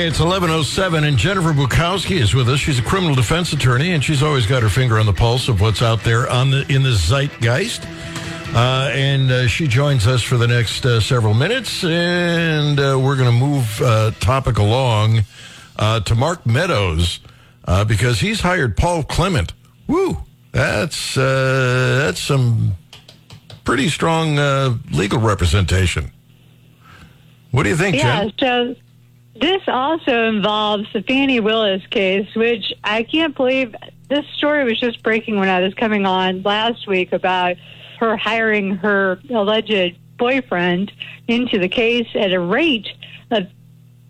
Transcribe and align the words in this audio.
Hey, 0.00 0.06
it's 0.06 0.18
1107, 0.18 1.04
and 1.04 1.18
Jennifer 1.18 1.52
Bukowski 1.52 2.22
is 2.22 2.34
with 2.34 2.48
us. 2.48 2.58
She's 2.58 2.78
a 2.78 2.82
criminal 2.82 3.14
defense 3.14 3.52
attorney, 3.52 3.92
and 3.92 4.02
she's 4.02 4.22
always 4.22 4.46
got 4.46 4.62
her 4.62 4.70
finger 4.70 4.98
on 4.98 5.04
the 5.04 5.12
pulse 5.12 5.46
of 5.46 5.60
what's 5.60 5.82
out 5.82 6.02
there 6.04 6.26
on 6.30 6.50
the 6.50 6.64
in 6.72 6.82
the 6.82 6.94
zeitgeist. 6.94 7.84
Uh, 8.54 8.88
and 8.94 9.30
uh, 9.30 9.46
she 9.46 9.68
joins 9.68 10.06
us 10.06 10.22
for 10.22 10.38
the 10.38 10.46
next 10.46 10.86
uh, 10.86 11.00
several 11.00 11.34
minutes, 11.34 11.84
and 11.84 12.80
uh, 12.80 12.98
we're 12.98 13.14
going 13.14 13.30
to 13.30 13.46
move 13.46 13.82
uh, 13.82 14.10
topic 14.20 14.56
along 14.56 15.20
uh, 15.78 16.00
to 16.00 16.14
Mark 16.14 16.46
Meadows 16.46 17.20
because 17.86 18.20
he's 18.20 18.40
hired 18.40 18.78
Paul 18.78 19.02
Clement. 19.02 19.52
Woo! 19.86 20.16
That's 20.52 21.14
that's 21.16 22.22
some 22.22 22.72
pretty 23.64 23.90
strong 23.90 24.36
legal 24.92 25.18
representation. 25.18 26.10
What 27.50 27.64
do 27.64 27.68
you 27.68 27.76
think, 27.76 27.96
yeah, 27.96 28.30
Jen? 28.38 28.76
So 28.76 28.76
this 29.40 29.62
also 29.66 30.28
involves 30.28 30.84
the 30.92 31.02
Fani 31.02 31.40
Willis 31.40 31.86
case, 31.86 32.28
which 32.36 32.74
I 32.84 33.02
can't 33.02 33.34
believe 33.34 33.74
this 34.08 34.26
story 34.36 34.64
was 34.64 34.78
just 34.78 35.02
breaking 35.02 35.38
when 35.38 35.48
I 35.48 35.60
was 35.60 35.72
coming 35.74 36.04
on 36.04 36.42
last 36.42 36.86
week 36.86 37.12
about 37.12 37.56
her 37.98 38.16
hiring 38.16 38.76
her 38.76 39.18
alleged 39.30 39.96
boyfriend 40.18 40.92
into 41.26 41.58
the 41.58 41.68
case 41.68 42.08
at 42.14 42.32
a 42.32 42.40
rate 42.40 42.88
of, 43.30 43.46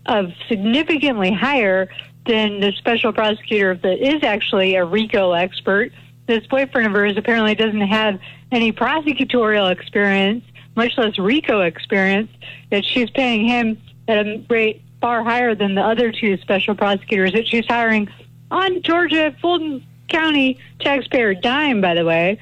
of 0.05 0.31
significantly 0.49 1.31
higher 1.31 1.89
than 2.25 2.59
the 2.59 2.73
special 2.73 3.13
prosecutor 3.13 3.75
that 3.75 3.99
is 3.99 4.23
actually 4.23 4.75
a 4.75 4.83
RICO 4.83 5.31
expert. 5.31 5.91
This 6.27 6.45
boyfriend 6.47 6.87
of 6.87 6.93
hers 6.93 7.15
apparently 7.15 7.55
doesn't 7.55 7.81
have 7.81 8.19
any 8.51 8.73
prosecutorial 8.73 9.71
experience, 9.71 10.43
much 10.75 10.97
less 10.97 11.17
RICO 11.17 11.61
experience, 11.61 12.29
that 12.69 12.83
she's 12.83 13.09
paying 13.11 13.47
him 13.47 13.81
at 14.07 14.25
a 14.25 14.43
rate 14.49 14.81
far 15.01 15.23
higher 15.23 15.55
than 15.55 15.75
the 15.75 15.81
other 15.81 16.11
two 16.11 16.37
special 16.37 16.75
prosecutors 16.75 17.33
that 17.33 17.47
she's 17.47 17.65
hiring 17.65 18.07
on 18.51 18.81
Georgia 18.83 19.35
Fulton 19.41 19.83
County 20.07 20.59
taxpayer 20.79 21.33
dime, 21.33 21.81
by 21.81 21.95
the 21.95 22.05
way. 22.05 22.39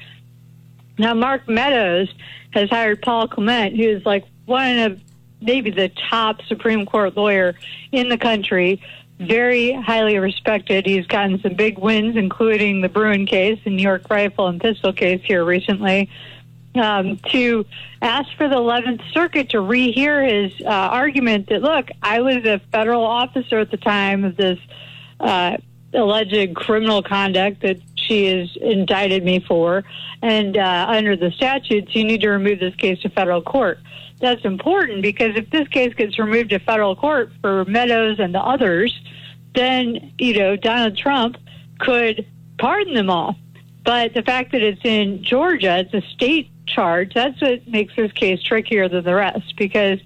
Now, 0.98 1.14
Mark 1.14 1.48
Meadows 1.48 2.12
has 2.50 2.68
hired 2.68 3.00
Paul 3.00 3.28
Clement, 3.28 3.76
who 3.76 3.84
is 3.84 4.04
like 4.04 4.24
one 4.44 4.78
of 4.78 5.00
maybe 5.40 5.70
the 5.70 5.88
top 6.10 6.42
Supreme 6.42 6.84
Court 6.84 7.16
lawyer 7.16 7.54
in 7.92 8.08
the 8.08 8.18
country, 8.18 8.82
very 9.18 9.72
highly 9.72 10.18
respected. 10.18 10.84
He's 10.84 11.06
gotten 11.06 11.40
some 11.40 11.54
big 11.54 11.78
wins, 11.78 12.16
including 12.16 12.82
the 12.82 12.88
Bruen 12.88 13.26
case, 13.26 13.58
the 13.64 13.70
New 13.70 13.82
York 13.82 14.10
rifle 14.10 14.48
and 14.48 14.60
pistol 14.60 14.92
case 14.92 15.22
here 15.24 15.44
recently 15.44 16.10
um, 16.74 17.18
to 17.30 17.66
ask 18.00 18.28
for 18.36 18.48
the 18.48 18.56
11th 18.56 19.02
Circuit 19.12 19.50
to 19.50 19.58
rehear 19.58 20.26
his 20.26 20.60
uh, 20.64 20.68
argument 20.68 21.48
that, 21.48 21.62
look, 21.62 21.88
I 22.02 22.20
was 22.20 22.36
a 22.44 22.60
federal 22.70 23.04
officer 23.04 23.58
at 23.58 23.70
the 23.70 23.76
time 23.76 24.24
of 24.24 24.36
this 24.36 24.58
uh, 25.18 25.56
alleged 25.92 26.54
criminal 26.54 27.02
conduct 27.02 27.62
that 27.62 27.78
she 27.96 28.26
has 28.26 28.56
indicted 28.60 29.24
me 29.24 29.40
for. 29.40 29.84
And 30.22 30.56
uh, 30.56 30.86
under 30.88 31.16
the 31.16 31.30
statutes, 31.32 31.94
you 31.94 32.04
need 32.04 32.20
to 32.20 32.30
remove 32.30 32.60
this 32.60 32.74
case 32.76 33.00
to 33.02 33.08
federal 33.08 33.42
court. 33.42 33.78
That's 34.20 34.44
important 34.44 35.02
because 35.02 35.34
if 35.36 35.50
this 35.50 35.66
case 35.68 35.94
gets 35.94 36.18
removed 36.18 36.50
to 36.50 36.58
federal 36.58 36.94
court 36.94 37.32
for 37.40 37.64
Meadows 37.64 38.18
and 38.18 38.34
the 38.34 38.40
others, 38.40 38.98
then, 39.54 40.12
you 40.18 40.38
know, 40.38 40.56
Donald 40.56 40.96
Trump 40.96 41.36
could 41.78 42.26
pardon 42.58 42.94
them 42.94 43.10
all. 43.10 43.36
But 43.82 44.12
the 44.12 44.22
fact 44.22 44.52
that 44.52 44.62
it's 44.62 44.84
in 44.84 45.24
Georgia, 45.24 45.78
it's 45.78 45.94
a 45.94 46.06
state 46.12 46.49
charge. 46.74 47.14
That's 47.14 47.40
what 47.40 47.66
makes 47.68 47.94
this 47.96 48.12
case 48.12 48.42
trickier 48.42 48.88
than 48.88 49.04
the 49.04 49.14
rest 49.14 49.54
because 49.56 49.98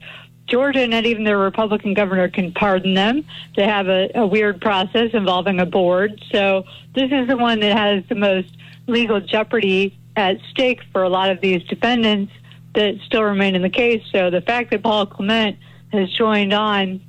Georgia, 0.47 0.87
not 0.87 1.07
even 1.07 1.25
their 1.25 1.39
Republican 1.39 1.95
governor 1.95 2.29
can 2.29 2.53
pardon 2.53 2.95
them. 2.95 3.25
They 3.57 3.65
have 3.65 3.89
a, 3.89 4.11
a 4.15 4.27
weird 4.27 4.61
process 4.61 5.11
involving 5.15 5.61
a 5.61 5.67
board. 5.67 6.23
So 6.33 6.65
this 6.95 7.11
is 7.11 7.29
the 7.29 7.37
one 7.37 7.61
that 7.61 7.77
has 7.77 8.05
the 8.09 8.15
most 8.15 8.55
legal 8.87 9.20
jeopardy 9.20 9.98
at 10.17 10.37
stake 10.51 10.81
for 10.92 11.03
a 11.03 11.09
lot 11.09 11.30
of 11.30 11.41
these 11.41 11.63
defendants 11.64 12.33
that 12.74 12.97
still 13.07 13.23
remain 13.23 13.55
in 13.55 13.63
the 13.63 13.70
case. 13.70 14.03
So 14.13 14.30
the 14.30 14.42
fact 14.42 14.70
that 14.73 14.83
Paul 14.83 15.07
Clement 15.07 15.57
has 15.92 16.11
joined 16.13 16.53
on 16.53 17.01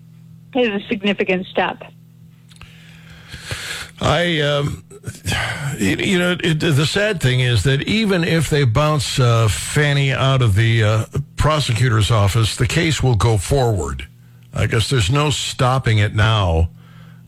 is 0.56 0.70
a 0.70 0.88
significant 0.88 1.48
step. 1.48 1.84
I, 4.00 4.40
um, 4.42 4.84
you 5.78 6.20
know, 6.20 6.38
it, 6.44 6.60
the 6.60 6.86
sad 6.86 7.22
thing 7.22 7.40
is 7.40 7.64
that 7.64 7.84
even 7.84 8.24
if 8.24 8.50
they 8.50 8.64
bounce 8.64 9.20
uh, 9.20 9.48
Fani 9.48 10.12
out 10.12 10.42
of 10.42 10.56
the 10.56 10.84
uh, 10.84 11.06
prosecutor's 11.36 12.12
office, 12.12 12.56
the 12.56 12.68
case 12.68 13.04
will 13.04 13.16
go 13.16 13.38
forward. 13.38 14.08
I 14.54 14.68
guess 14.68 14.90
there's 14.90 15.12
no 15.12 15.30
stopping 15.30 15.98
it 15.98 16.16
now. 16.16 16.70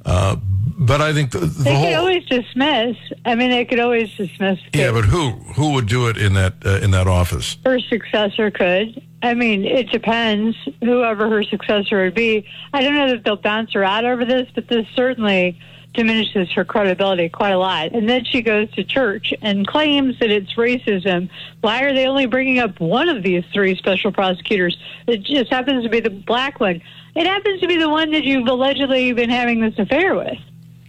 Uh, 0.06 0.38
but 0.80 1.02
I 1.02 1.12
think 1.12 1.32
the, 1.32 1.40
the 1.40 1.64
they 1.64 1.74
whole, 1.74 1.86
could 1.86 1.94
always 1.96 2.26
dismiss. 2.26 2.98
I 3.26 3.36
mean, 3.36 3.50
they 3.50 3.66
could 3.66 3.80
always 3.80 4.14
dismiss. 4.16 4.60
Yeah, 4.74 4.92
but 4.92 5.06
who 5.06 5.32
who 5.32 5.74
would 5.74 5.88
do 5.88 6.08
it 6.08 6.18
in 6.18 6.34
that 6.36 6.54
uh, 6.66 6.80
in 6.82 6.92
that 6.92 7.08
office? 7.08 7.58
Her 7.66 7.80
successor 7.80 8.52
could. 8.52 9.02
I 9.22 9.34
mean, 9.34 9.66
it 9.66 9.90
depends. 9.92 10.56
Whoever 10.82 11.30
her 11.30 11.44
successor 11.44 12.04
would 12.04 12.14
be. 12.14 12.48
I 12.74 12.84
don't 12.84 12.96
know 12.96 13.10
that 13.10 13.24
they'll 13.24 13.36
bounce 13.36 13.74
her 13.74 13.84
out 13.84 14.06
over 14.06 14.24
this, 14.24 14.48
but 14.54 14.68
this 14.68 14.86
certainly 14.96 15.60
diminishes 15.94 16.52
her 16.54 16.64
credibility 16.64 17.28
quite 17.28 17.52
a 17.52 17.58
lot. 17.58 17.92
And 17.94 18.08
then 18.08 18.24
she 18.24 18.42
goes 18.42 18.70
to 18.72 18.84
church 18.84 19.34
and 19.42 19.66
claims 19.66 20.20
that 20.20 20.30
it's 20.30 20.54
racism. 20.54 21.30
Why 21.62 21.82
are 21.84 21.94
they 21.94 22.06
only 22.06 22.28
bringing 22.28 22.60
up 22.60 22.80
one 22.80 23.10
of 23.10 23.24
these 23.24 23.44
three 23.52 23.76
special 23.76 24.12
prosecutors? 24.12 24.78
It 25.08 25.24
just 25.24 25.52
happens 25.52 25.84
to 25.84 25.90
be 25.90 26.00
the 26.00 26.12
black 26.12 26.60
one. 26.60 26.82
It 27.16 27.26
happens 27.26 27.62
to 27.62 27.68
be 27.68 27.78
the 27.78 27.90
one 27.90 28.12
that 28.12 28.24
you've 28.24 28.48
allegedly 28.48 29.12
been 29.14 29.32
having 29.32 29.60
this 29.60 29.74
affair 29.80 30.16
with. 30.16 30.38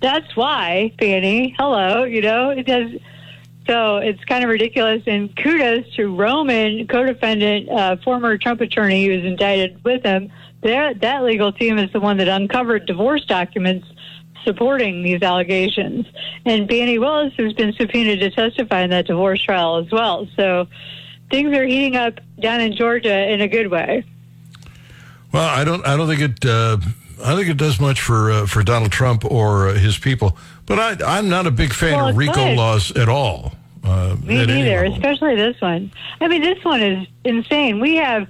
That's 0.03 0.37
why, 0.37 0.93
Fani. 0.99 1.55
Hello, 1.59 2.05
you 2.05 2.21
know 2.21 2.51
it 2.51 2.67
does. 2.67 2.93
So 3.67 3.97
it's 3.97 4.23
kind 4.25 4.45
of 4.45 4.51
ridiculous. 4.51 5.03
And 5.07 5.35
kudos 5.37 5.91
to 5.97 6.15
Roman, 6.15 6.87
co-defendant, 6.87 7.69
uh, 7.71 7.97
former 8.05 8.37
Trump 8.39 8.61
attorney 8.61 9.07
who 9.07 9.17
was 9.17 9.25
indicted 9.25 9.83
with 9.85 10.05
him. 10.05 10.31
That 10.63 11.23
legal 11.23 11.53
team 11.53 11.79
is 11.79 11.93
the 11.93 12.01
one 12.01 12.17
that 12.19 12.29
uncovered 12.29 12.87
divorce 12.87 13.25
documents 13.25 13.87
supporting 14.45 15.03
these 15.03 15.23
allegations. 15.23 16.07
And 16.45 16.69
Fani 16.69 16.99
Willis 16.99 17.33
has 17.39 17.53
been 17.53 17.73
subpoenaed 17.75 18.21
to 18.21 18.31
testify 18.31 18.83
in 18.83 18.91
that 18.91 19.07
divorce 19.07 19.43
trial 19.43 19.77
as 19.77 19.91
well. 19.91 20.29
So 20.37 20.69
things 21.31 21.57
are 21.57 21.65
heating 21.65 21.97
up 21.97 22.21
down 22.41 22.61
in 22.61 22.75
Georgia 22.75 23.31
in 23.31 23.41
a 23.41 23.49
good 23.49 23.69
way. 23.69 24.05
Well, 25.33 25.49
I 25.49 25.65
don't. 25.65 25.87
I 25.87 25.97
don't 25.97 26.09
think 26.09 26.21
it. 26.21 26.45
Uh, 26.45 26.79
I 27.23 27.35
think 27.37 27.49
it 27.49 27.57
does 27.57 27.81
much 27.81 28.01
for 28.01 28.31
uh, 28.31 28.47
for 28.47 28.63
Donald 28.63 28.93
Trump 28.93 29.25
or 29.25 29.69
uh, 29.69 29.75
his 29.75 29.99
people. 29.99 30.39
But 30.67 30.79
I, 30.79 31.19
I'm 31.19 31.29
not 31.29 31.47
a 31.47 31.51
big 31.51 31.73
fan 31.73 31.97
well, 31.97 32.09
of 32.09 32.17
RICO 32.17 32.33
good. 32.35 32.57
laws 32.57 32.97
at 32.97 33.09
all. 33.09 33.53
Uh, 33.85 34.17
Me 34.23 34.45
neither, 34.45 34.85
especially 34.85 35.37
this 35.37 35.61
one. 35.61 35.91
I 36.21 36.29
mean, 36.29 36.43
this 36.43 36.63
one 36.65 36.83
is 36.83 37.07
insane. 37.25 37.81
We 37.81 37.97
have 37.97 38.29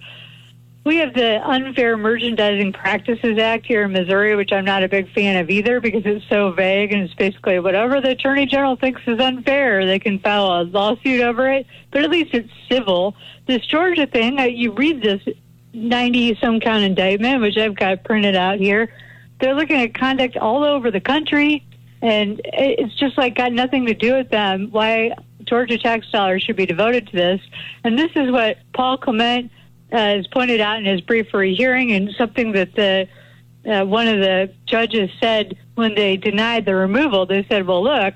we 0.88 0.96
have 0.96 1.12
the 1.12 1.46
Unfair 1.46 1.98
Merchandising 1.98 2.72
Practices 2.72 3.38
Act 3.38 3.66
here 3.66 3.82
in 3.82 3.92
Missouri, 3.92 4.34
which 4.34 4.54
I'm 4.54 4.64
not 4.64 4.82
a 4.82 4.88
big 4.88 5.12
fan 5.12 5.36
of 5.36 5.50
either 5.50 5.82
because 5.82 6.00
it's 6.06 6.24
so 6.30 6.50
vague 6.50 6.94
and 6.94 7.02
it's 7.02 7.12
basically 7.12 7.60
whatever 7.60 8.00
the 8.00 8.12
Attorney 8.12 8.46
General 8.46 8.74
thinks 8.74 9.02
is 9.06 9.20
unfair, 9.20 9.84
they 9.84 9.98
can 9.98 10.18
file 10.18 10.62
a 10.62 10.64
lawsuit 10.64 11.20
over 11.20 11.46
it. 11.50 11.66
But 11.90 12.04
at 12.04 12.10
least 12.10 12.32
it's 12.32 12.48
civil. 12.70 13.14
This 13.46 13.66
Georgia 13.66 14.06
thing, 14.06 14.38
you 14.56 14.72
read 14.72 15.02
this 15.02 15.20
90 15.74 16.38
some 16.40 16.58
count 16.58 16.82
indictment, 16.82 17.42
which 17.42 17.58
I've 17.58 17.76
got 17.76 18.02
printed 18.04 18.34
out 18.34 18.58
here. 18.58 18.90
They're 19.42 19.54
looking 19.54 19.82
at 19.82 19.92
conduct 19.92 20.38
all 20.38 20.64
over 20.64 20.90
the 20.90 21.00
country, 21.00 21.66
and 22.00 22.40
it's 22.44 22.94
just 22.94 23.18
like 23.18 23.34
got 23.34 23.52
nothing 23.52 23.84
to 23.84 23.94
do 23.94 24.14
with 24.14 24.30
them. 24.30 24.68
Why 24.70 25.12
Georgia 25.44 25.76
tax 25.76 26.10
dollars 26.10 26.44
should 26.44 26.56
be 26.56 26.64
devoted 26.64 27.08
to 27.08 27.12
this. 27.14 27.40
And 27.84 27.98
this 27.98 28.10
is 28.16 28.30
what 28.30 28.56
Paul 28.72 28.96
Clement 28.96 29.50
uh, 29.92 30.18
pointed 30.32 30.60
out 30.60 30.78
in 30.78 30.84
his 30.84 31.00
brief 31.00 31.28
for 31.30 31.42
a 31.42 31.54
hearing, 31.54 31.92
and 31.92 32.10
something 32.16 32.52
that 32.52 32.74
the 32.74 33.08
uh, 33.66 33.84
one 33.84 34.08
of 34.08 34.18
the 34.18 34.52
judges 34.66 35.10
said 35.20 35.56
when 35.74 35.94
they 35.94 36.16
denied 36.16 36.64
the 36.64 36.74
removal. 36.74 37.26
They 37.26 37.44
said, 37.48 37.66
"Well, 37.66 37.82
look, 37.82 38.14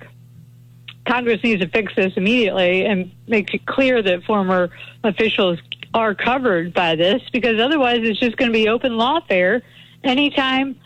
Congress 1.07 1.43
needs 1.43 1.63
to 1.63 1.69
fix 1.69 1.95
this 1.95 2.13
immediately 2.17 2.85
and 2.85 3.11
make 3.27 3.53
it 3.55 3.67
clear 3.67 4.03
that 4.03 4.25
former 4.25 4.71
officials 5.05 5.59
are 5.95 6.15
covered 6.15 6.73
by 6.73 6.95
this, 6.97 7.23
because 7.33 7.61
otherwise, 7.61 8.01
it's 8.03 8.19
just 8.19 8.37
going 8.37 8.51
to 8.51 8.57
be 8.57 8.69
open 8.69 8.93
lawfare 8.93 9.63
anytime 10.05 10.77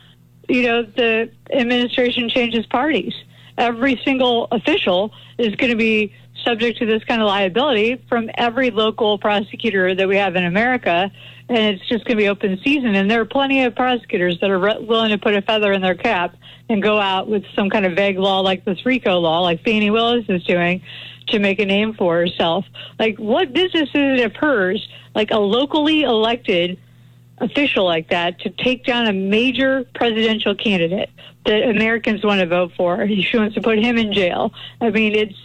you 0.48 0.62
know 0.62 0.82
the 0.82 1.30
administration 1.52 2.28
changes 2.28 2.66
parties. 2.66 3.14
Every 3.58 4.00
single 4.04 4.48
official 4.52 5.12
is 5.38 5.54
going 5.56 5.70
to 5.70 5.76
be 5.76 6.14
subject 6.46 6.78
to 6.78 6.86
this 6.86 7.02
kind 7.04 7.20
of 7.20 7.26
liability 7.26 8.02
from 8.08 8.30
every 8.34 8.70
local 8.70 9.18
prosecutor 9.18 9.94
that 9.94 10.06
we 10.08 10.16
have 10.16 10.36
in 10.36 10.44
America, 10.44 11.10
and 11.48 11.58
it's 11.58 11.88
just 11.88 12.04
going 12.04 12.16
to 12.16 12.22
be 12.22 12.28
open 12.28 12.58
season. 12.62 12.94
And 12.94 13.10
there 13.10 13.20
are 13.20 13.26
plenty 13.26 13.64
of 13.64 13.74
prosecutors 13.74 14.38
that 14.40 14.50
are 14.50 14.58
re- 14.58 14.78
willing 14.80 15.10
to 15.10 15.18
put 15.18 15.34
a 15.34 15.42
feather 15.42 15.72
in 15.72 15.82
their 15.82 15.94
cap 15.94 16.36
and 16.68 16.82
go 16.82 16.98
out 17.00 17.28
with 17.28 17.44
some 17.54 17.70
kind 17.70 17.84
of 17.84 17.94
vague 17.94 18.18
law 18.18 18.40
like 18.40 18.64
this 18.64 18.84
RICO 18.84 19.18
law, 19.18 19.40
like 19.40 19.64
Fani 19.64 19.90
Willis 19.90 20.24
is 20.28 20.44
doing, 20.44 20.82
to 21.28 21.38
make 21.38 21.58
a 21.58 21.66
name 21.66 21.94
for 21.94 22.16
herself. 22.16 22.64
Like, 22.98 23.18
what 23.18 23.52
business 23.52 23.88
is 23.90 24.20
it 24.20 24.24
of 24.24 24.36
hers, 24.36 24.88
like 25.14 25.30
a 25.30 25.38
locally 25.38 26.02
elected 26.02 26.78
official 27.38 27.84
like 27.84 28.08
that 28.10 28.40
to 28.40 28.50
take 28.50 28.84
down 28.84 29.06
a 29.06 29.12
major 29.12 29.84
presidential 29.94 30.54
candidate 30.54 31.10
that 31.44 31.68
Americans 31.68 32.24
want 32.24 32.40
to 32.40 32.46
vote 32.46 32.72
for. 32.76 33.06
She 33.26 33.36
wants 33.36 33.54
to 33.54 33.60
put 33.60 33.78
him 33.78 33.98
in 33.98 34.12
jail. 34.12 34.52
I 34.80 34.90
mean, 34.90 35.14
it's 35.14 35.36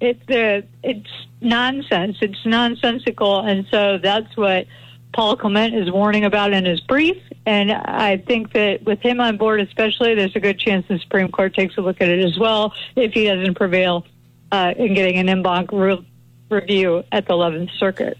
it's 0.00 0.30
uh, 0.30 0.62
it's 0.82 1.10
nonsense. 1.40 2.18
It's 2.20 2.44
nonsensical, 2.44 3.40
and 3.40 3.66
so 3.70 3.98
that's 3.98 4.36
what 4.36 4.66
Paul 5.12 5.36
Clement 5.36 5.74
is 5.74 5.90
warning 5.90 6.24
about 6.24 6.52
in 6.52 6.64
his 6.64 6.80
brief. 6.80 7.16
And 7.46 7.72
I 7.72 8.18
think 8.18 8.52
that 8.52 8.84
with 8.84 9.00
him 9.00 9.20
on 9.20 9.36
board, 9.36 9.60
especially, 9.60 10.14
there's 10.14 10.36
a 10.36 10.40
good 10.40 10.58
chance 10.58 10.86
the 10.88 10.98
Supreme 10.98 11.30
Court 11.30 11.54
takes 11.54 11.76
a 11.78 11.80
look 11.80 12.00
at 12.00 12.08
it 12.08 12.24
as 12.24 12.38
well 12.38 12.74
if 12.94 13.12
he 13.12 13.24
doesn't 13.24 13.54
prevail 13.54 14.06
uh, 14.52 14.74
in 14.76 14.94
getting 14.94 15.16
an 15.16 15.28
en 15.28 15.42
banc 15.42 15.72
re- 15.72 16.06
review 16.50 17.04
at 17.10 17.26
the 17.26 17.34
11th 17.34 17.70
Circuit. 17.78 18.18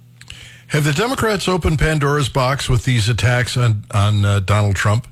Have 0.69 0.85
the 0.85 0.93
Democrats 0.93 1.49
opened 1.49 1.79
Pandora's 1.79 2.29
box 2.29 2.69
with 2.69 2.85
these 2.85 3.09
attacks 3.09 3.57
on 3.57 3.85
on 3.91 4.25
uh, 4.25 4.41
Donald 4.41 4.77
Trump? 4.77 5.07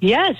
Yes, 0.00 0.36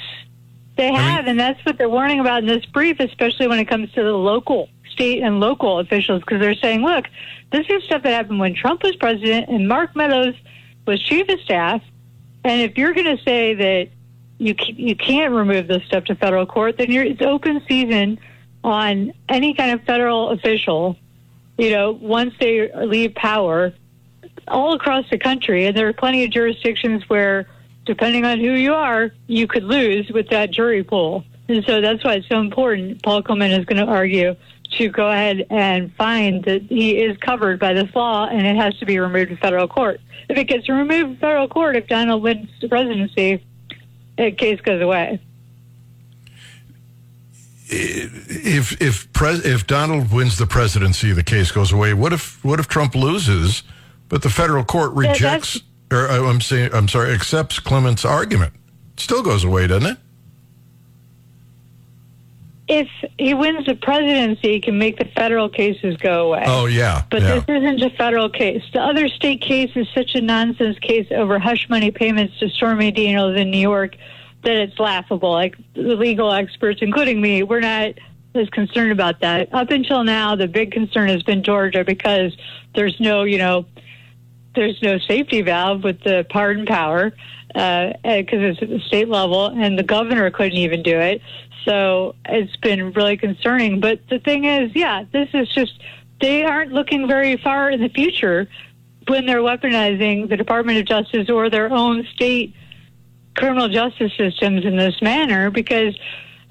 they 0.80 0.92
have, 0.92 1.20
I 1.20 1.20
mean, 1.20 1.28
and 1.28 1.40
that's 1.40 1.64
what 1.64 1.78
they're 1.78 1.88
warning 1.88 2.20
about 2.20 2.42
in 2.42 2.46
this 2.46 2.64
brief, 2.66 3.00
especially 3.00 3.46
when 3.46 3.58
it 3.58 3.66
comes 3.66 3.92
to 3.92 4.02
the 4.02 4.12
local, 4.12 4.68
state, 4.90 5.22
and 5.22 5.40
local 5.40 5.78
officials, 5.78 6.20
because 6.20 6.40
they're 6.40 6.54
saying, 6.54 6.82
look, 6.82 7.06
this 7.52 7.66
is 7.68 7.82
stuff 7.84 8.02
that 8.02 8.12
happened 8.12 8.38
when 8.38 8.54
Trump 8.54 8.82
was 8.82 8.96
president 8.96 9.48
and 9.48 9.68
Mark 9.68 9.94
Meadows 9.94 10.34
was 10.86 11.02
chief 11.02 11.28
of 11.28 11.40
staff, 11.40 11.82
and 12.44 12.62
if 12.62 12.78
you're 12.78 12.94
going 12.94 13.16
to 13.16 13.22
say 13.22 13.54
that 13.54 13.88
you 14.38 14.54
you 14.66 14.96
can't 14.96 15.34
remove 15.34 15.68
this 15.68 15.84
stuff 15.84 16.04
to 16.04 16.14
federal 16.14 16.46
court, 16.46 16.78
then 16.78 16.90
it's 16.90 17.20
open 17.20 17.62
season 17.68 18.18
on 18.64 19.12
any 19.28 19.52
kind 19.52 19.72
of 19.72 19.82
federal 19.84 20.30
official 20.30 20.96
you 21.60 21.70
know, 21.70 21.92
once 21.92 22.32
they 22.40 22.72
leave 22.72 23.14
power 23.14 23.74
all 24.48 24.72
across 24.72 25.04
the 25.10 25.18
country. 25.18 25.66
And 25.66 25.76
there 25.76 25.88
are 25.88 25.92
plenty 25.92 26.24
of 26.24 26.30
jurisdictions 26.30 27.06
where, 27.08 27.46
depending 27.84 28.24
on 28.24 28.38
who 28.38 28.52
you 28.52 28.74
are, 28.74 29.12
you 29.26 29.46
could 29.46 29.64
lose 29.64 30.10
with 30.10 30.28
that 30.30 30.50
jury 30.50 30.82
pool. 30.82 31.24
And 31.48 31.64
so 31.64 31.80
that's 31.80 32.04
why 32.04 32.14
it's 32.14 32.28
so 32.28 32.38
important. 32.38 33.02
Paul 33.02 33.22
Clement 33.22 33.52
is 33.52 33.64
going 33.64 33.84
to 33.84 33.90
argue 33.90 34.36
to 34.78 34.88
go 34.88 35.08
ahead 35.08 35.46
and 35.50 35.92
find 35.94 36.44
that 36.44 36.62
he 36.62 36.96
is 36.98 37.16
covered 37.18 37.58
by 37.58 37.72
this 37.72 37.92
law 37.94 38.26
and 38.26 38.46
it 38.46 38.56
has 38.56 38.78
to 38.78 38.86
be 38.86 38.98
removed 39.00 39.32
in 39.32 39.36
federal 39.36 39.66
court. 39.66 40.00
If 40.28 40.38
it 40.38 40.44
gets 40.44 40.68
removed 40.68 41.10
in 41.10 41.16
federal 41.16 41.48
court, 41.48 41.74
if 41.74 41.88
Donald 41.88 42.22
wins 42.22 42.48
the 42.60 42.68
presidency, 42.68 43.44
the 44.16 44.30
case 44.30 44.60
goes 44.60 44.80
away 44.80 45.20
if 47.70 48.80
if 48.80 49.12
pres- 49.12 49.44
if 49.44 49.66
Donald 49.66 50.12
wins 50.12 50.38
the 50.38 50.46
presidency, 50.46 51.12
the 51.12 51.22
case 51.22 51.52
goes 51.52 51.72
away. 51.72 51.94
What 51.94 52.12
if 52.12 52.42
what 52.44 52.58
if 52.58 52.68
Trump 52.68 52.94
loses, 52.94 53.62
but 54.08 54.22
the 54.22 54.30
federal 54.30 54.64
court 54.64 54.92
rejects 54.92 55.56
yeah, 55.56 55.62
or 55.90 56.08
uh, 56.08 56.28
I'm 56.28 56.40
saying 56.40 56.70
I'm 56.72 56.88
sorry 56.88 57.12
accepts 57.12 57.58
Clement's 57.58 58.04
argument? 58.04 58.54
It 58.94 59.00
still 59.00 59.22
goes 59.22 59.44
away, 59.44 59.66
doesn't 59.66 59.90
it? 59.90 59.98
If 62.68 62.88
he 63.18 63.34
wins 63.34 63.66
the 63.66 63.74
presidency, 63.74 64.52
he 64.52 64.60
can 64.60 64.78
make 64.78 64.96
the 64.96 65.04
federal 65.04 65.48
cases 65.48 65.96
go 65.96 66.28
away. 66.28 66.44
Oh 66.46 66.66
yeah, 66.66 67.02
but 67.10 67.22
yeah. 67.22 67.40
this 67.40 67.44
isn't 67.48 67.82
a 67.82 67.90
federal 67.96 68.30
case. 68.30 68.62
The 68.72 68.80
other 68.80 69.08
state 69.08 69.40
case 69.40 69.72
is 69.74 69.88
such 69.92 70.14
a 70.14 70.20
nonsense 70.20 70.78
case 70.78 71.08
over 71.10 71.38
hush 71.38 71.68
money 71.68 71.90
payments 71.90 72.38
to 72.38 72.48
Stormy 72.48 72.92
Daniels 72.92 73.36
in 73.36 73.50
New 73.50 73.58
York 73.58 73.96
that 74.44 74.56
it's 74.56 74.78
laughable. 74.78 75.32
Like 75.32 75.56
the 75.74 75.96
legal 75.96 76.32
experts, 76.32 76.80
including 76.80 77.20
me, 77.20 77.42
we're 77.42 77.60
not 77.60 77.94
as 78.34 78.48
concerned 78.50 78.92
about 78.92 79.20
that. 79.20 79.52
Up 79.52 79.70
until 79.70 80.04
now, 80.04 80.36
the 80.36 80.46
big 80.46 80.70
concern 80.72 81.08
has 81.08 81.22
been 81.22 81.42
Georgia 81.42 81.84
because 81.84 82.36
there's 82.74 82.98
no, 83.00 83.24
you 83.24 83.38
know, 83.38 83.66
there's 84.54 84.80
no 84.82 84.98
safety 84.98 85.42
valve 85.42 85.84
with 85.84 86.02
the 86.02 86.26
pardon 86.28 86.66
power 86.66 87.12
because 87.48 87.94
uh, 88.04 88.52
it's 88.52 88.62
at 88.62 88.68
the 88.68 88.80
state 88.86 89.08
level, 89.08 89.46
and 89.46 89.78
the 89.78 89.82
governor 89.82 90.30
couldn't 90.30 90.58
even 90.58 90.82
do 90.82 90.98
it. 90.98 91.20
So 91.64 92.14
it's 92.24 92.56
been 92.56 92.92
really 92.92 93.16
concerning. 93.16 93.80
But 93.80 94.00
the 94.08 94.18
thing 94.18 94.44
is, 94.44 94.70
yeah, 94.74 95.04
this 95.12 95.28
is 95.34 95.48
just 95.48 95.72
they 96.20 96.44
aren't 96.44 96.72
looking 96.72 97.06
very 97.06 97.36
far 97.36 97.70
in 97.70 97.80
the 97.80 97.88
future 97.88 98.48
when 99.08 99.26
they're 99.26 99.38
weaponizing 99.38 100.28
the 100.28 100.36
Department 100.36 100.78
of 100.78 100.86
Justice 100.86 101.28
or 101.28 101.50
their 101.50 101.72
own 101.72 102.06
state 102.14 102.54
criminal 103.36 103.68
justice 103.68 104.12
systems 104.16 104.64
in 104.64 104.76
this 104.76 105.00
manner 105.00 105.50
because 105.50 105.98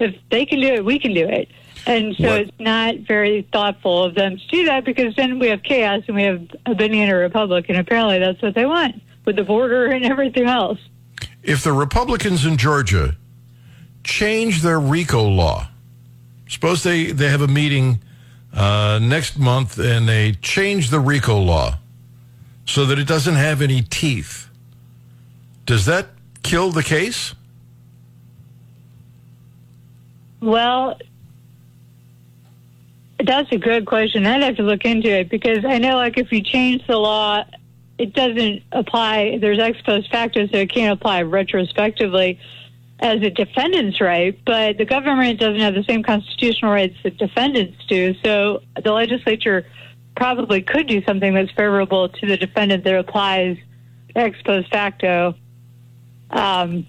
if 0.00 0.14
they 0.30 0.44
can 0.46 0.60
do 0.60 0.68
it, 0.68 0.84
we 0.84 0.98
can 0.98 1.14
do 1.14 1.26
it. 1.26 1.48
And 1.86 2.14
so 2.16 2.28
what? 2.28 2.40
it's 2.42 2.58
not 2.58 2.96
very 2.98 3.42
thoughtful 3.52 4.04
of 4.04 4.14
them 4.14 4.36
to 4.36 4.46
do 4.48 4.64
that 4.66 4.84
because 4.84 5.14
then 5.16 5.38
we 5.38 5.48
have 5.48 5.62
chaos 5.62 6.02
and 6.06 6.16
we 6.16 6.22
have 6.24 6.48
a 6.66 6.74
banana 6.74 7.16
republic, 7.16 7.66
and 7.68 7.78
apparently 7.78 8.18
that's 8.18 8.40
what 8.42 8.54
they 8.54 8.66
want 8.66 9.00
with 9.24 9.36
the 9.36 9.44
border 9.44 9.86
and 9.86 10.04
everything 10.04 10.46
else. 10.46 10.78
If 11.42 11.64
the 11.64 11.72
Republicans 11.72 12.44
in 12.44 12.56
Georgia 12.56 13.16
change 14.04 14.62
their 14.62 14.80
RICO 14.80 15.26
law, 15.28 15.68
suppose 16.48 16.82
they, 16.82 17.12
they 17.12 17.28
have 17.28 17.42
a 17.42 17.48
meeting 17.48 18.00
uh, 18.52 18.98
next 19.00 19.38
month 19.38 19.78
and 19.78 20.08
they 20.08 20.32
change 20.32 20.90
the 20.90 21.00
RICO 21.00 21.38
law 21.38 21.78
so 22.66 22.84
that 22.86 22.98
it 22.98 23.06
doesn't 23.06 23.34
have 23.34 23.62
any 23.62 23.82
teeth, 23.82 24.48
does 25.66 25.86
that 25.86 26.06
kill 26.42 26.70
the 26.70 26.82
case? 26.82 27.34
Well, 30.40 30.98
that's 33.24 33.50
a 33.52 33.58
good 33.58 33.86
question. 33.86 34.26
I'd 34.26 34.42
have 34.42 34.56
to 34.56 34.62
look 34.62 34.84
into 34.84 35.08
it 35.08 35.28
because 35.28 35.64
I 35.64 35.78
know, 35.78 35.96
like, 35.96 36.18
if 36.18 36.32
you 36.32 36.42
change 36.42 36.86
the 36.86 36.96
law, 36.96 37.44
it 37.98 38.14
doesn't 38.14 38.62
apply. 38.72 39.38
There's 39.38 39.58
ex 39.58 39.80
post 39.82 40.10
facto, 40.10 40.46
so 40.46 40.56
it 40.56 40.72
can't 40.72 40.98
apply 40.98 41.22
retrospectively 41.22 42.38
as 43.00 43.22
a 43.22 43.30
defendant's 43.30 44.00
right. 44.00 44.38
But 44.44 44.78
the 44.78 44.84
government 44.84 45.40
doesn't 45.40 45.60
have 45.60 45.74
the 45.74 45.84
same 45.84 46.02
constitutional 46.02 46.72
rights 46.72 46.96
that 47.02 47.18
defendants 47.18 47.78
do. 47.88 48.14
So 48.24 48.62
the 48.82 48.92
legislature 48.92 49.66
probably 50.16 50.62
could 50.62 50.86
do 50.86 51.02
something 51.04 51.34
that's 51.34 51.50
favorable 51.52 52.08
to 52.08 52.26
the 52.26 52.36
defendant 52.36 52.84
that 52.84 52.94
applies 52.94 53.56
ex 54.16 54.40
post 54.42 54.68
facto 54.70 55.34
um, 56.30 56.86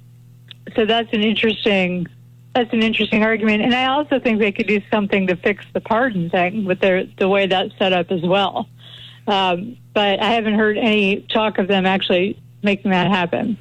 so 0.76 0.86
that's 0.86 1.12
an 1.14 1.22
interesting 1.22 2.08
that's 2.54 2.74
an 2.74 2.84
interesting 2.84 3.24
argument, 3.24 3.64
and 3.64 3.74
I 3.74 3.86
also 3.86 4.20
think 4.20 4.40
they 4.40 4.52
could 4.52 4.68
do 4.68 4.82
something 4.92 5.28
to 5.28 5.36
fix 5.36 5.64
the 5.74 5.80
pardon 5.80 6.30
thing 6.30 6.66
with 6.66 6.80
their 6.80 7.06
the 7.18 7.30
way 7.30 7.48
that's 7.48 7.78
set 7.78 7.94
up 7.94 8.12
as 8.12 8.22
well. 8.22 8.68
Um, 9.28 9.78
but 9.94 10.20
I 10.20 10.32
haven't 10.32 10.56
heard 10.56 10.78
any 10.78 11.22
talk 11.22 11.58
of 11.58 11.68
them 11.68 11.86
actually 11.86 12.42
making 12.64 12.92
that 12.92 13.08
happen. 13.08 13.58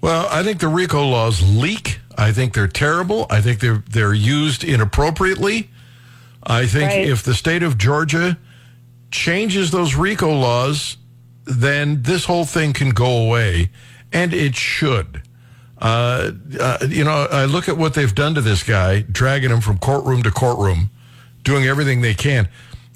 Well, 0.00 0.26
I 0.30 0.42
think 0.42 0.58
the 0.58 0.68
RICO 0.68 1.06
laws 1.06 1.42
leak. 1.56 2.00
I 2.18 2.32
think 2.32 2.54
they're 2.54 2.68
terrible. 2.68 3.26
I 3.30 3.40
think 3.40 3.60
they're 3.60 3.84
they're 3.88 4.14
used 4.14 4.64
inappropriately. 4.64 5.70
I 6.42 6.66
think 6.66 6.90
right. 6.90 7.06
if 7.06 7.22
the 7.22 7.34
state 7.34 7.62
of 7.62 7.78
Georgia 7.78 8.36
changes 9.12 9.70
those 9.70 9.94
RICO 9.94 10.32
laws, 10.32 10.96
then 11.44 12.02
this 12.02 12.24
whole 12.24 12.44
thing 12.44 12.72
can 12.72 12.90
go 12.90 13.24
away 13.24 13.70
and 14.12 14.34
it 14.34 14.56
should. 14.56 15.22
Uh, 15.82 16.30
uh, 16.60 16.78
you 16.88 17.02
know, 17.02 17.26
I 17.28 17.44
look 17.46 17.68
at 17.68 17.76
what 17.76 17.94
they've 17.94 18.14
done 18.14 18.36
to 18.36 18.40
this 18.40 18.62
guy, 18.62 19.00
dragging 19.00 19.50
him 19.50 19.60
from 19.60 19.78
courtroom 19.78 20.22
to 20.22 20.30
courtroom, 20.30 20.90
doing 21.42 21.64
everything 21.64 22.02
they 22.02 22.14
can. 22.14 22.48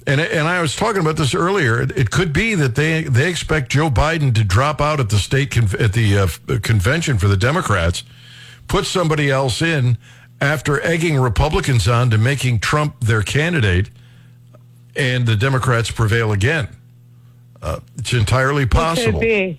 And, 0.07 0.21
and 0.21 0.47
I 0.47 0.61
was 0.61 0.73
talking 0.73 1.01
about 1.01 1.17
this 1.17 1.35
earlier. 1.35 1.81
It 1.81 2.11
could 2.11 2.31
be 2.31 2.55
that 2.55 2.75
they 2.75 3.03
they 3.03 3.29
expect 3.29 3.71
Joe 3.71 3.89
Biden 3.89 4.33
to 4.35 4.43
drop 4.45 4.79
out 4.79 5.01
at 5.01 5.09
the 5.09 5.17
state 5.17 5.57
at 5.57 5.91
the 5.91 6.17
uh, 6.17 6.59
convention 6.59 7.17
for 7.17 7.27
the 7.27 7.35
Democrats, 7.35 8.05
put 8.69 8.85
somebody 8.85 9.29
else 9.29 9.61
in 9.61 9.97
after 10.39 10.79
egging 10.81 11.17
Republicans 11.17 11.89
on 11.89 12.09
to 12.11 12.17
making 12.17 12.59
Trump 12.59 13.01
their 13.01 13.21
candidate, 13.21 13.89
and 14.95 15.25
the 15.25 15.35
Democrats 15.35 15.91
prevail 15.91 16.31
again. 16.31 16.69
Uh, 17.61 17.81
it's 17.97 18.13
entirely 18.13 18.65
possible. 18.65 19.19
It 19.21 19.57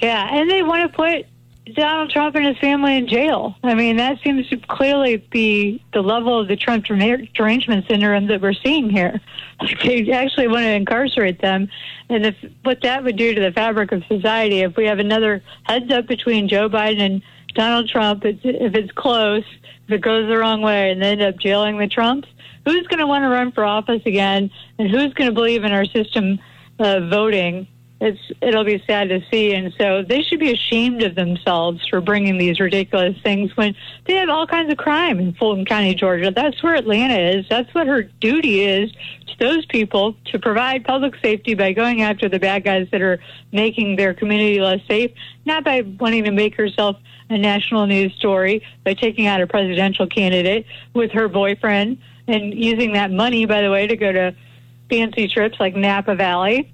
yeah, 0.00 0.34
and 0.34 0.50
they 0.50 0.62
want 0.62 0.90
to 0.90 0.96
put 0.96 1.26
Donald 1.72 2.10
Trump 2.10 2.36
and 2.36 2.44
his 2.44 2.58
family 2.58 2.96
in 2.96 3.08
jail. 3.08 3.56
I 3.62 3.74
mean, 3.74 3.96
that 3.96 4.18
seems 4.22 4.46
to 4.50 4.58
clearly 4.58 5.16
be 5.16 5.82
the 5.94 6.02
level 6.02 6.38
of 6.38 6.46
the 6.46 6.56
Trump 6.56 6.84
derangement 6.84 7.86
syndrome 7.88 8.26
that 8.26 8.42
we're 8.42 8.52
seeing 8.52 8.90
here. 8.90 9.20
They 9.82 10.10
actually 10.10 10.48
want 10.48 10.64
to 10.64 10.72
incarcerate 10.72 11.40
them. 11.40 11.68
And 12.10 12.26
if 12.26 12.36
what 12.64 12.82
that 12.82 13.04
would 13.04 13.16
do 13.16 13.34
to 13.34 13.40
the 13.40 13.52
fabric 13.52 13.92
of 13.92 14.02
society, 14.08 14.60
if 14.60 14.76
we 14.76 14.84
have 14.86 14.98
another 14.98 15.42
heads 15.62 15.90
up 15.90 16.06
between 16.06 16.48
Joe 16.48 16.68
Biden 16.68 17.00
and 17.00 17.22
Donald 17.54 17.88
Trump, 17.88 18.24
if 18.24 18.44
it's 18.44 18.92
close, 18.92 19.44
if 19.86 19.92
it 19.92 20.00
goes 20.00 20.28
the 20.28 20.36
wrong 20.36 20.60
way 20.60 20.90
and 20.90 21.00
they 21.00 21.12
end 21.12 21.22
up 21.22 21.38
jailing 21.38 21.78
the 21.78 21.86
Trumps, 21.86 22.28
who's 22.66 22.86
going 22.88 22.98
to 22.98 23.06
want 23.06 23.22
to 23.22 23.28
run 23.28 23.52
for 23.52 23.64
office 23.64 24.02
again? 24.04 24.50
And 24.78 24.90
who's 24.90 25.14
going 25.14 25.30
to 25.30 25.34
believe 25.34 25.64
in 25.64 25.72
our 25.72 25.86
system 25.86 26.40
of 26.78 27.08
voting 27.08 27.68
it's 28.00 28.20
it'll 28.42 28.64
be 28.64 28.82
sad 28.86 29.08
to 29.08 29.20
see. 29.30 29.54
And 29.54 29.72
so 29.78 30.02
they 30.02 30.22
should 30.22 30.40
be 30.40 30.52
ashamed 30.52 31.02
of 31.02 31.14
themselves 31.14 31.86
for 31.88 32.00
bringing 32.00 32.38
these 32.38 32.60
ridiculous 32.60 33.16
things 33.22 33.56
when 33.56 33.74
they 34.06 34.14
have 34.14 34.28
all 34.28 34.46
kinds 34.46 34.70
of 34.70 34.78
crime 34.78 35.18
in 35.18 35.32
Fulton 35.34 35.64
County, 35.64 35.94
Georgia. 35.94 36.30
That's 36.30 36.62
where 36.62 36.74
Atlanta 36.74 37.18
is. 37.18 37.46
That's 37.48 37.72
what 37.74 37.86
her 37.86 38.02
duty 38.02 38.64
is 38.64 38.90
to 38.92 39.36
those 39.38 39.64
people 39.66 40.16
to 40.26 40.38
provide 40.38 40.84
public 40.84 41.14
safety 41.22 41.54
by 41.54 41.72
going 41.72 42.02
after 42.02 42.28
the 42.28 42.38
bad 42.38 42.64
guys 42.64 42.88
that 42.90 43.00
are 43.00 43.20
making 43.52 43.96
their 43.96 44.12
community 44.12 44.60
less 44.60 44.80
safe, 44.88 45.12
not 45.44 45.64
by 45.64 45.82
wanting 46.00 46.24
to 46.24 46.30
make 46.30 46.56
herself 46.56 46.96
a 47.30 47.38
national 47.38 47.86
news 47.86 48.12
story 48.14 48.62
by 48.84 48.92
taking 48.92 49.26
out 49.26 49.40
a 49.40 49.46
presidential 49.46 50.06
candidate 50.06 50.66
with 50.92 51.10
her 51.12 51.28
boyfriend 51.28 51.96
and 52.26 52.54
using 52.54 52.92
that 52.92 53.10
money, 53.10 53.46
by 53.46 53.62
the 53.62 53.70
way, 53.70 53.86
to 53.86 53.96
go 53.96 54.12
to 54.12 54.34
fancy 54.90 55.26
trips 55.26 55.58
like 55.58 55.74
Napa 55.74 56.14
Valley 56.14 56.73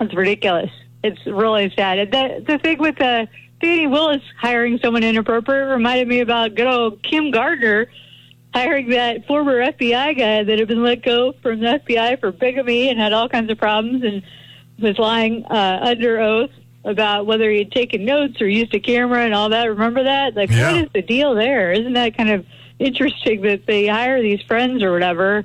it's 0.00 0.14
ridiculous. 0.14 0.70
It's 1.02 1.24
really 1.26 1.72
sad. 1.76 2.10
The 2.10 2.44
the 2.46 2.58
thing 2.58 2.78
with 2.78 2.96
the 2.96 3.28
Fani 3.60 3.86
Willis 3.86 4.22
hiring 4.38 4.78
someone 4.82 5.02
inappropriate 5.04 5.68
reminded 5.68 6.08
me 6.08 6.20
about 6.20 6.54
good 6.54 6.66
old 6.66 7.02
Kim 7.02 7.30
Gardner 7.30 7.90
hiring 8.54 8.90
that 8.90 9.26
former 9.26 9.58
FBI 9.72 10.18
guy 10.18 10.42
that 10.42 10.58
had 10.58 10.66
been 10.68 10.82
let 10.82 11.02
go 11.04 11.32
from 11.42 11.60
the 11.60 11.80
FBI 11.86 12.18
for 12.20 12.32
bigamy 12.32 12.88
and 12.88 12.98
had 12.98 13.12
all 13.12 13.28
kinds 13.28 13.50
of 13.50 13.58
problems 13.58 14.02
and 14.02 14.22
was 14.78 14.98
lying 14.98 15.44
uh, 15.46 15.78
under 15.82 16.18
oath 16.20 16.50
about 16.84 17.26
whether 17.26 17.50
he 17.50 17.58
had 17.58 17.70
taken 17.70 18.04
notes 18.04 18.40
or 18.40 18.48
used 18.48 18.74
a 18.74 18.80
camera 18.80 19.20
and 19.24 19.34
all 19.34 19.50
that. 19.50 19.66
Remember 19.66 20.02
that? 20.04 20.34
Like, 20.34 20.50
Yeah. 20.50 20.72
what 20.72 20.84
is 20.84 20.90
the 20.94 21.02
deal 21.02 21.34
there? 21.34 21.70
Isn't 21.72 21.92
that 21.92 22.16
kind 22.16 22.30
of 22.30 22.44
interesting 22.78 23.42
that 23.42 23.66
they 23.66 23.86
hire 23.86 24.20
these 24.22 24.40
friends 24.48 24.82
or 24.82 24.90
whatever? 24.92 25.44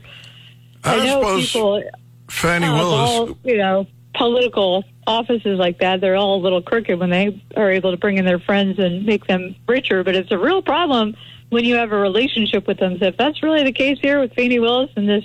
I, 0.83 0.97
know 1.05 1.21
suppose 1.21 1.51
people 1.51 1.83
Fani 2.29 2.69
Willis. 2.69 3.09
all, 3.09 3.37
you 3.43 3.57
know, 3.57 3.85
political 4.17 4.83
offices 5.07 5.59
like 5.59 5.79
that, 5.79 6.01
they're 6.01 6.15
all 6.15 6.35
a 6.35 6.41
little 6.41 6.61
crooked 6.61 6.99
when 6.99 7.09
they 7.09 7.41
are 7.55 7.69
able 7.69 7.91
to 7.91 7.97
bring 7.97 8.17
in 8.17 8.25
their 8.25 8.39
friends 8.39 8.79
and 8.79 9.05
make 9.05 9.27
them 9.27 9.55
richer. 9.67 10.03
But 10.03 10.15
it's 10.15 10.31
a 10.31 10.37
real 10.37 10.61
problem 10.61 11.15
when 11.49 11.65
you 11.65 11.75
have 11.75 11.91
a 11.91 11.97
relationship 11.97 12.67
with 12.67 12.79
them. 12.79 12.97
So 12.99 13.05
if 13.05 13.17
that's 13.17 13.43
really 13.43 13.63
the 13.63 13.71
case 13.71 13.99
here 14.01 14.19
with 14.19 14.33
Fani 14.33 14.59
Willis 14.59 14.89
and 14.95 15.07
this 15.07 15.23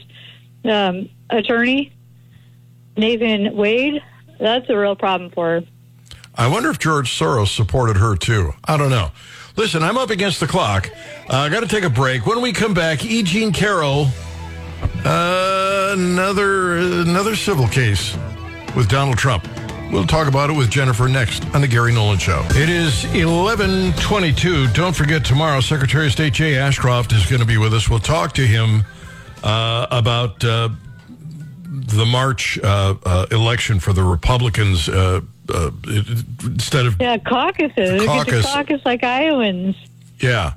um, 0.65 1.09
attorney, 1.31 1.93
Nathan 2.97 3.57
Wade, 3.57 4.03
that's 4.39 4.69
a 4.69 4.77
real 4.77 4.97
problem 4.97 5.31
for 5.31 5.61
her. 5.61 5.63
I 6.35 6.47
wonder 6.47 6.71
if 6.71 6.79
George 6.79 7.11
Soros 7.11 7.49
supported 7.49 7.97
her 7.97 8.17
too. 8.17 8.53
I 8.65 8.77
don't 8.77 8.91
know. 8.91 9.11
Listen, 9.57 9.83
I'm 9.83 9.99
up 9.99 10.11
against 10.11 10.41
the 10.41 10.47
clock. 10.47 10.91
Uh, 11.29 11.37
I 11.37 11.49
got 11.49 11.61
to 11.61 11.69
take 11.69 11.85
a 11.85 11.91
break. 11.91 12.25
When 12.25 12.41
we 12.41 12.53
come 12.53 12.73
back, 12.73 13.05
E. 13.05 13.23
Jean 13.23 13.53
Carroll, 13.53 14.07
uh, 15.05 15.91
another 15.93 16.77
another 16.77 17.35
civil 17.35 17.67
case 17.69 18.17
with 18.77 18.89
Donald 18.89 19.19
Trump. 19.19 19.47
We'll 19.93 20.07
talk 20.07 20.29
about 20.29 20.50
it 20.50 20.53
with 20.53 20.71
Jennifer 20.71 21.09
next 21.09 21.45
on 21.55 21.61
the 21.62 21.67
Gary 21.69 21.93
Nolan 21.93 22.19
Show. 22.19 22.45
It 22.50 22.69
is 22.69 23.05
1122. 23.07 24.69
Don't 24.69 24.95
forget 24.95 25.25
tomorrow, 25.25 25.61
Secretary 25.61 26.07
of 26.07 26.12
State 26.12 26.33
Jay 26.35 26.57
Ashcroft 26.57 27.12
is 27.12 27.27
going 27.27 27.41
to 27.41 27.47
be 27.47 27.59
with 27.59 27.75
us. 27.75 27.89
We'll 27.91 27.99
talk 27.99 28.33
to 28.35 28.47
him 28.47 28.85
uh, 29.43 29.87
about 29.91 30.45
uh, 30.45 30.69
the 31.69 32.07
March 32.07 32.57
uh, 32.62 32.95
uh, 33.05 33.27
election 33.33 33.81
for 33.81 33.93
the 33.93 34.03
Republicans 34.05 34.89
uh, 34.89 35.23
uh, 35.53 35.71
instead 35.89 36.87
of 36.87 36.97
Yeah, 37.00 37.19
caucuses. 37.19 38.05
Caucus. 38.07 38.47
caucus 38.47 38.81
like 38.85 39.03
Iowans. 39.03 39.75
yeah. 40.21 40.55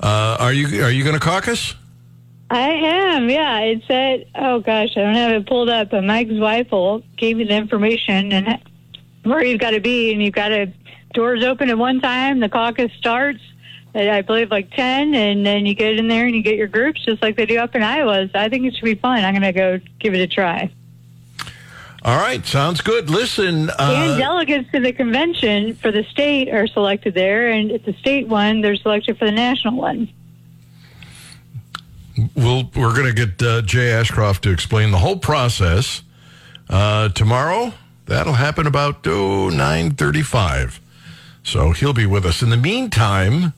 Uh, 0.00 0.36
are 0.40 0.52
you 0.52 0.82
are 0.84 0.90
you 0.90 1.04
going 1.04 1.14
to 1.14 1.20
caucus? 1.24 1.74
I 2.54 2.70
am, 2.70 3.28
yeah. 3.28 3.58
It's 3.62 3.90
at, 3.90 4.28
oh 4.40 4.60
gosh, 4.60 4.90
I 4.96 5.00
don't 5.00 5.14
have 5.14 5.32
it 5.32 5.46
pulled 5.46 5.68
up, 5.68 5.90
but 5.90 6.04
Mike's 6.04 6.34
wife 6.34 6.70
will 6.70 7.02
gave 7.16 7.36
me 7.36 7.44
the 7.44 7.56
information 7.56 8.32
and 8.32 8.62
where 9.24 9.42
you've 9.42 9.58
got 9.58 9.72
to 9.72 9.80
be, 9.80 10.12
and 10.12 10.22
you've 10.22 10.34
got 10.34 10.48
to, 10.48 10.72
doors 11.14 11.42
open 11.42 11.68
at 11.68 11.76
one 11.76 12.00
time, 12.00 12.38
the 12.38 12.48
caucus 12.48 12.92
starts 12.96 13.40
at, 13.92 14.08
I 14.08 14.22
believe, 14.22 14.52
like 14.52 14.70
10, 14.70 15.14
and 15.14 15.44
then 15.44 15.66
you 15.66 15.74
get 15.74 15.98
in 15.98 16.06
there 16.06 16.26
and 16.26 16.34
you 16.36 16.42
get 16.42 16.54
your 16.54 16.68
groups 16.68 17.04
just 17.04 17.20
like 17.22 17.36
they 17.36 17.44
do 17.44 17.58
up 17.58 17.74
in 17.74 17.82
Iowa. 17.82 18.28
So 18.32 18.38
I 18.38 18.48
think 18.48 18.66
it 18.66 18.76
should 18.76 18.84
be 18.84 18.94
fun. 18.94 19.24
I'm 19.24 19.34
going 19.34 19.42
to 19.42 19.52
go 19.52 19.80
give 19.98 20.14
it 20.14 20.20
a 20.20 20.28
try. 20.28 20.70
All 22.02 22.18
right, 22.18 22.46
sounds 22.46 22.82
good. 22.82 23.10
Listen, 23.10 23.70
and 23.70 23.72
uh, 23.78 24.16
delegates 24.16 24.70
to 24.70 24.78
the 24.78 24.92
convention 24.92 25.74
for 25.74 25.90
the 25.90 26.04
state 26.04 26.50
are 26.50 26.68
selected 26.68 27.14
there, 27.14 27.48
and 27.48 27.72
at 27.72 27.84
the 27.84 27.94
state 27.94 28.28
one, 28.28 28.60
they're 28.60 28.76
selected 28.76 29.18
for 29.18 29.24
the 29.24 29.32
national 29.32 29.76
one. 29.76 30.08
We'll 32.34 32.70
we're 32.74 32.94
going 32.94 33.14
to 33.14 33.26
get 33.26 33.42
uh, 33.42 33.62
Jay 33.62 33.92
Ashcroft 33.92 34.42
to 34.44 34.50
explain 34.50 34.90
the 34.90 34.98
whole 34.98 35.18
process 35.18 36.02
uh, 36.68 37.08
tomorrow. 37.10 37.72
That'll 38.06 38.34
happen 38.34 38.66
about 38.66 39.06
oh, 39.06 39.50
9.35. 39.50 40.78
So 41.42 41.70
he'll 41.72 41.92
be 41.94 42.06
with 42.06 42.26
us. 42.26 42.42
In 42.42 42.50
the 42.50 42.56
meantime, 42.56 43.52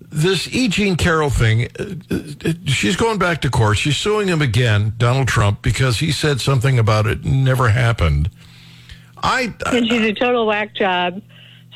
this 0.00 0.52
E. 0.52 0.68
Jean 0.68 0.96
Carroll 0.96 1.30
thing, 1.30 1.68
uh, 1.78 1.94
uh, 2.10 2.52
she's 2.66 2.96
going 2.96 3.18
back 3.18 3.40
to 3.42 3.50
court. 3.50 3.78
She's 3.78 3.96
suing 3.96 4.28
him 4.28 4.42
again, 4.42 4.94
Donald 4.98 5.28
Trump, 5.28 5.62
because 5.62 5.98
he 5.98 6.12
said 6.12 6.40
something 6.40 6.78
about 6.78 7.06
it 7.06 7.24
never 7.24 7.68
happened. 7.68 8.30
I, 9.22 9.54
and 9.66 9.86
she's 9.88 10.02
a 10.02 10.12
total 10.12 10.46
whack 10.46 10.74
job. 10.74 11.22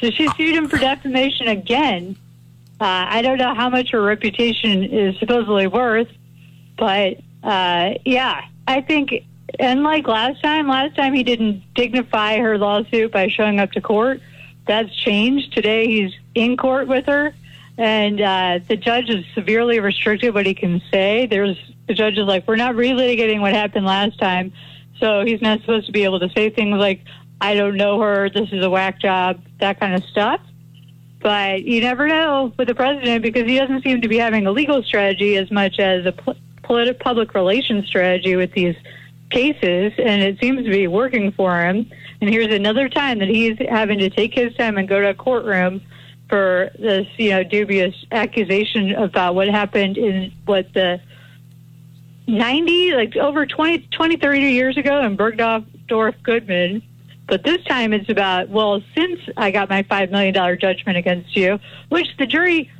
So 0.00 0.11
she 0.11 0.29
sued 0.37 0.55
him 0.55 0.69
for 0.69 0.79
defamation 0.79 1.49
again. 1.49 2.17
Uh, 2.78 3.06
I 3.09 3.23
don't 3.23 3.38
know 3.38 3.54
how 3.54 3.71
much 3.71 3.90
her 3.92 4.02
reputation 4.02 4.85
is 4.85 5.18
supposedly 5.18 5.66
worth, 5.66 6.09
but 6.76 7.16
uh, 7.42 7.95
yeah, 8.04 8.42
I 8.68 8.83
think, 8.83 9.14
and 9.59 9.83
like 9.83 10.06
last 10.06 10.42
time, 10.42 10.68
last 10.68 10.95
time 10.95 11.14
he 11.14 11.23
didn't 11.23 11.62
dignify 11.75 12.38
her 12.38 12.59
lawsuit 12.59 13.12
by 13.12 13.28
showing 13.28 13.61
up 13.61 13.73
to 13.73 13.80
court. 13.80 14.21
That's 14.66 14.95
changed. 14.95 15.54
Today 15.54 15.87
he's 15.87 16.12
in 16.35 16.59
court 16.59 16.87
with 16.87 17.06
her, 17.06 17.35
and 17.78 18.21
uh, 18.21 18.59
the 18.68 18.76
judge 18.76 19.09
is 19.09 19.25
severely 19.35 19.80
restricted 19.80 20.35
what 20.35 20.45
he 20.45 20.54
can 20.54 20.83
say. 20.90 21.26
There's 21.26 21.56
the 21.87 21.95
judge 21.95 22.18
is 22.18 22.26
like, 22.26 22.47
we're 22.47 22.56
not 22.56 22.75
relitigating 22.75 23.40
what 23.40 23.54
happened 23.54 23.87
last 23.87 24.18
time, 24.18 24.52
so 24.99 25.25
he's 25.25 25.40
not 25.40 25.61
supposed 25.61 25.87
to 25.87 25.92
be 25.92 26.04
able 26.04 26.21
to 26.21 26.28
say 26.30 26.50
things 26.50 26.76
like, 26.76 27.04
I 27.40 27.54
don't 27.54 27.76
know 27.76 28.00
her, 28.00 28.28
this 28.28 28.49
is 28.52 28.64
a 28.64 28.68
whack 28.68 29.00
job, 29.00 29.40
that 29.61 29.78
kind 29.78 29.95
of 29.95 30.02
stuff. 30.11 30.40
But 31.26 31.64
you 31.64 31.80
never 31.80 32.06
know 32.06 32.52
with 32.56 32.68
the 32.68 32.75
president 32.76 33.21
because 33.21 33.49
he 33.49 33.59
doesn't 33.59 33.83
seem 33.83 34.00
to 34.00 34.06
be 34.06 34.16
having 34.16 34.47
a 34.47 34.52
legal 34.52 34.80
strategy 34.85 35.37
as 35.37 35.50
much 35.50 35.80
as 35.80 36.06
a 36.06 36.12
pol- 36.12 36.37
politi- 36.62 36.97
public 37.00 37.35
relations 37.35 37.88
strategy 37.88 38.37
with 38.37 38.52
these 38.52 38.76
cases, 39.30 39.92
and 39.99 40.23
it 40.23 40.38
seems 40.38 40.62
to 40.62 40.71
be 40.71 40.87
working 40.87 41.33
for 41.33 41.61
him. 41.61 41.90
And 42.21 42.30
here's 42.30 42.54
another 42.54 42.88
time 42.88 43.18
that 43.18 43.26
he's 43.26 43.59
having 43.68 43.99
to 43.99 44.09
take 44.09 44.35
his 44.35 44.54
time 44.54 44.78
and 44.78 44.87
go 44.87 45.00
to 45.00 45.11
a 45.11 45.14
courtroom 45.14 45.83
for 46.28 46.71
this, 46.78 47.09
you 47.16 47.30
know, 47.30 47.42
dubious 47.42 48.06
accusation 48.12 48.92
about 48.92 49.35
what 49.35 49.49
happened 49.49 49.99
in 49.99 50.30
what 50.45 50.73
the 50.75 51.00
90, 52.28 52.95
like 52.95 53.16
over 53.16 53.47
20, 53.47 53.78
20 53.90 54.16
30 54.16 54.40
years 54.42 54.76
ago 54.76 55.04
in 55.04 55.16
Bergdorf 55.16 56.23
Goodman. 56.23 56.85
But 57.28 57.42
this 57.42 57.62
time 57.64 57.92
it's 57.92 58.09
about, 58.09 58.49
well, 58.49 58.83
since 58.97 59.18
I 59.37 59.50
got 59.50 59.68
my 59.68 59.83
$5 59.83 60.11
million 60.11 60.35
judgment 60.61 60.97
against 60.97 61.37
you, 61.37 61.59
which 61.88 62.06
the 62.18 62.26
jury 62.26 62.71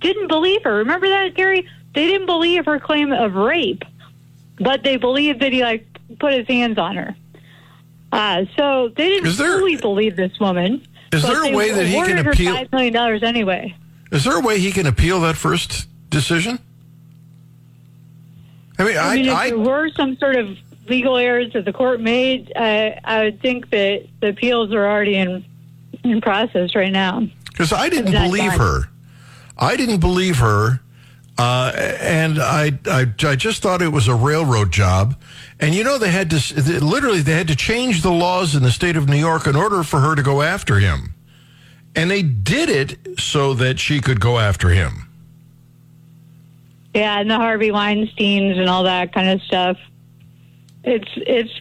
didn't 0.00 0.28
believe 0.28 0.64
her. 0.64 0.76
Remember 0.78 1.08
that, 1.08 1.34
Gary? 1.34 1.68
They 1.94 2.06
didn't 2.06 2.26
believe 2.26 2.64
her 2.64 2.80
claim 2.80 3.12
of 3.12 3.34
rape, 3.34 3.84
but 4.58 4.82
they 4.82 4.96
believed 4.96 5.40
that 5.40 5.52
he, 5.52 5.62
like, 5.62 5.86
put 6.18 6.32
his 6.32 6.48
hands 6.48 6.78
on 6.78 6.96
her. 6.96 7.14
Uh, 8.10 8.44
so 8.56 8.88
they 8.88 9.08
didn't 9.08 9.36
there- 9.36 9.58
fully 9.58 9.76
believe 9.76 10.16
this 10.16 10.38
woman. 10.40 10.84
Is 11.12 11.22
there 11.22 11.44
a 11.44 11.54
way 11.54 11.70
that 11.70 11.86
he 11.86 11.94
can 11.94 12.26
appeal- 12.26 12.56
$5 12.56 12.72
million 12.72 13.24
anyway. 13.24 13.74
is 14.10 14.24
there 14.24 14.36
a 14.36 14.40
way 14.40 14.58
he 14.58 14.72
can 14.72 14.86
appeal 14.86 15.20
that 15.20 15.36
first 15.36 15.86
decision? 16.10 16.58
I 18.78 18.84
mean, 18.84 18.98
I 18.98 19.14
mean, 19.16 19.26
if 19.26 19.34
I, 19.34 19.50
there 19.50 19.58
were 19.58 19.90
some 19.90 20.16
sort 20.16 20.36
of 20.36 20.56
legal 20.92 21.16
errors 21.16 21.54
that 21.54 21.64
the 21.64 21.72
court 21.72 22.02
made, 22.02 22.52
I, 22.54 23.00
I 23.02 23.24
would 23.24 23.40
think 23.40 23.70
that 23.70 24.06
the 24.20 24.28
appeals 24.28 24.72
are 24.74 24.86
already 24.86 25.16
in 25.16 25.44
in 26.04 26.20
process 26.20 26.74
right 26.74 26.92
now. 26.92 27.26
because 27.46 27.72
I 27.72 27.88
didn't 27.88 28.12
believe 28.12 28.50
done. 28.50 28.60
her. 28.60 28.80
I 29.56 29.76
didn't 29.76 30.00
believe 30.00 30.38
her, 30.38 30.80
uh, 31.38 31.72
and 32.00 32.38
I, 32.40 32.72
I, 32.86 33.06
I 33.24 33.36
just 33.36 33.62
thought 33.62 33.80
it 33.80 33.92
was 33.92 34.08
a 34.08 34.14
railroad 34.14 34.72
job. 34.72 35.16
And 35.60 35.74
you 35.74 35.84
know, 35.84 35.96
they 35.96 36.10
had 36.10 36.28
to 36.30 36.80
literally 36.84 37.20
they 37.20 37.34
had 37.34 37.48
to 37.48 37.56
change 37.56 38.02
the 38.02 38.10
laws 38.10 38.54
in 38.54 38.62
the 38.62 38.72
state 38.72 38.96
of 38.96 39.08
New 39.08 39.16
York 39.16 39.46
in 39.46 39.56
order 39.56 39.82
for 39.82 40.00
her 40.00 40.14
to 40.14 40.22
go 40.22 40.42
after 40.42 40.78
him, 40.78 41.14
and 41.96 42.10
they 42.10 42.22
did 42.22 42.68
it 42.68 43.20
so 43.20 43.54
that 43.54 43.78
she 43.78 44.00
could 44.00 44.20
go 44.20 44.38
after 44.38 44.68
him. 44.70 45.08
Yeah, 46.94 47.20
and 47.20 47.30
the 47.30 47.36
Harvey 47.36 47.70
Weinstein's 47.70 48.58
and 48.58 48.68
all 48.68 48.82
that 48.82 49.14
kind 49.14 49.30
of 49.30 49.40
stuff. 49.42 49.78
It's 50.84 51.08
it's 51.16 51.60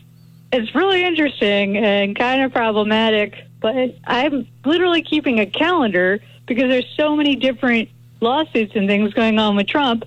it's 0.52 0.76
really 0.76 1.04
interesting 1.04 1.78
and 1.78 2.16
kind 2.16 2.42
of 2.42 2.52
problematic. 2.52 3.36
But 3.60 3.96
I'm 4.06 4.48
literally 4.66 5.04
keeping 5.04 5.40
a 5.40 5.46
calendar 5.46 6.20
because 6.48 6.70
there's 6.70 6.92
so 6.98 7.16
many 7.16 7.36
different 7.36 7.90
lawsuits 8.20 8.76
and 8.76 8.88
things 8.88 9.14
going 9.14 9.40
on 9.40 9.56
with 9.56 9.68
Trump 9.68 10.06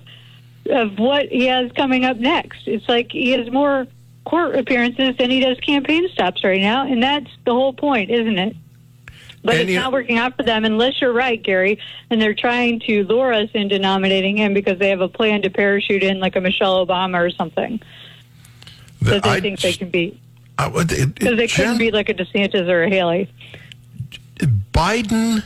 of 0.69 0.99
what 0.99 1.27
he 1.27 1.45
has 1.45 1.71
coming 1.71 2.05
up 2.05 2.17
next. 2.17 2.67
It's 2.67 2.87
like 2.89 3.11
he 3.11 3.31
has 3.31 3.49
more 3.51 3.87
court 4.25 4.55
appearances 4.55 5.15
than 5.17 5.29
he 5.29 5.39
does 5.39 5.59
campaign 5.59 6.09
stops 6.09 6.43
right 6.43 6.61
now, 6.61 6.85
and 6.85 7.01
that's 7.01 7.29
the 7.45 7.53
whole 7.53 7.73
point, 7.73 8.09
isn't 8.09 8.37
it? 8.37 8.55
But 9.43 9.53
And 9.55 9.61
it's 9.63 9.71
you- 9.71 9.79
not 9.79 9.91
working 9.93 10.17
out 10.17 10.35
for 10.35 10.43
them 10.43 10.65
unless 10.65 10.99
you're 10.99 11.13
right, 11.13 11.41
Gary. 11.41 11.77
And 12.09 12.19
they're 12.19 12.33
trying 12.33 12.79
to 12.87 13.03
lure 13.03 13.31
us 13.31 13.49
into 13.53 13.77
nominating 13.77 14.37
him 14.37 14.53
because 14.55 14.79
they 14.79 14.89
have 14.89 15.01
a 15.01 15.07
plan 15.07 15.43
to 15.43 15.51
parachute 15.51 16.01
in 16.03 16.19
like 16.19 16.35
a 16.35 16.41
Michelle 16.41 16.85
Obama 16.85 17.19
or 17.19 17.29
something 17.29 17.79
that 19.13 19.23
they 19.23 19.29
I- 19.29 19.39
think 19.39 19.59
they 19.59 19.73
can 19.73 19.89
beat. 19.89 20.19
I 20.57 20.67
would- 20.67 20.91
it- 20.91 21.15
Because 21.15 21.37
they 21.37 21.47
Jen- 21.47 21.65
couldn't 21.65 21.77
beat 21.79 21.93
like 21.93 22.09
a 22.09 22.13
DeSantis 22.13 22.67
or 22.69 22.83
a 22.83 22.89
Haley. 22.89 23.29
Biden 24.73 25.43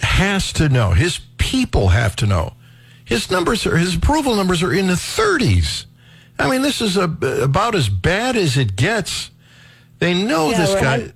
has 0.00 0.52
to 0.54 0.68
know. 0.68 0.90
His 0.92 1.20
people 1.38 1.88
have 1.88 2.16
to 2.16 2.26
know. 2.26 2.54
His 3.04 3.30
numbers 3.30 3.66
are 3.66 3.76
his 3.76 3.96
approval 3.96 4.34
numbers 4.36 4.62
are 4.62 4.72
in 4.72 4.86
the 4.86 4.94
30s. 4.94 5.86
I 6.38 6.48
mean, 6.48 6.62
this 6.62 6.80
is 6.80 6.96
a, 6.96 7.04
about 7.42 7.74
as 7.74 7.88
bad 7.88 8.36
as 8.36 8.56
it 8.56 8.74
gets. 8.74 9.30
They 9.98 10.14
know 10.14 10.50
Yeah, 10.50 10.56
this 10.58 10.74
guy. 10.74 10.98
head- 10.98 11.12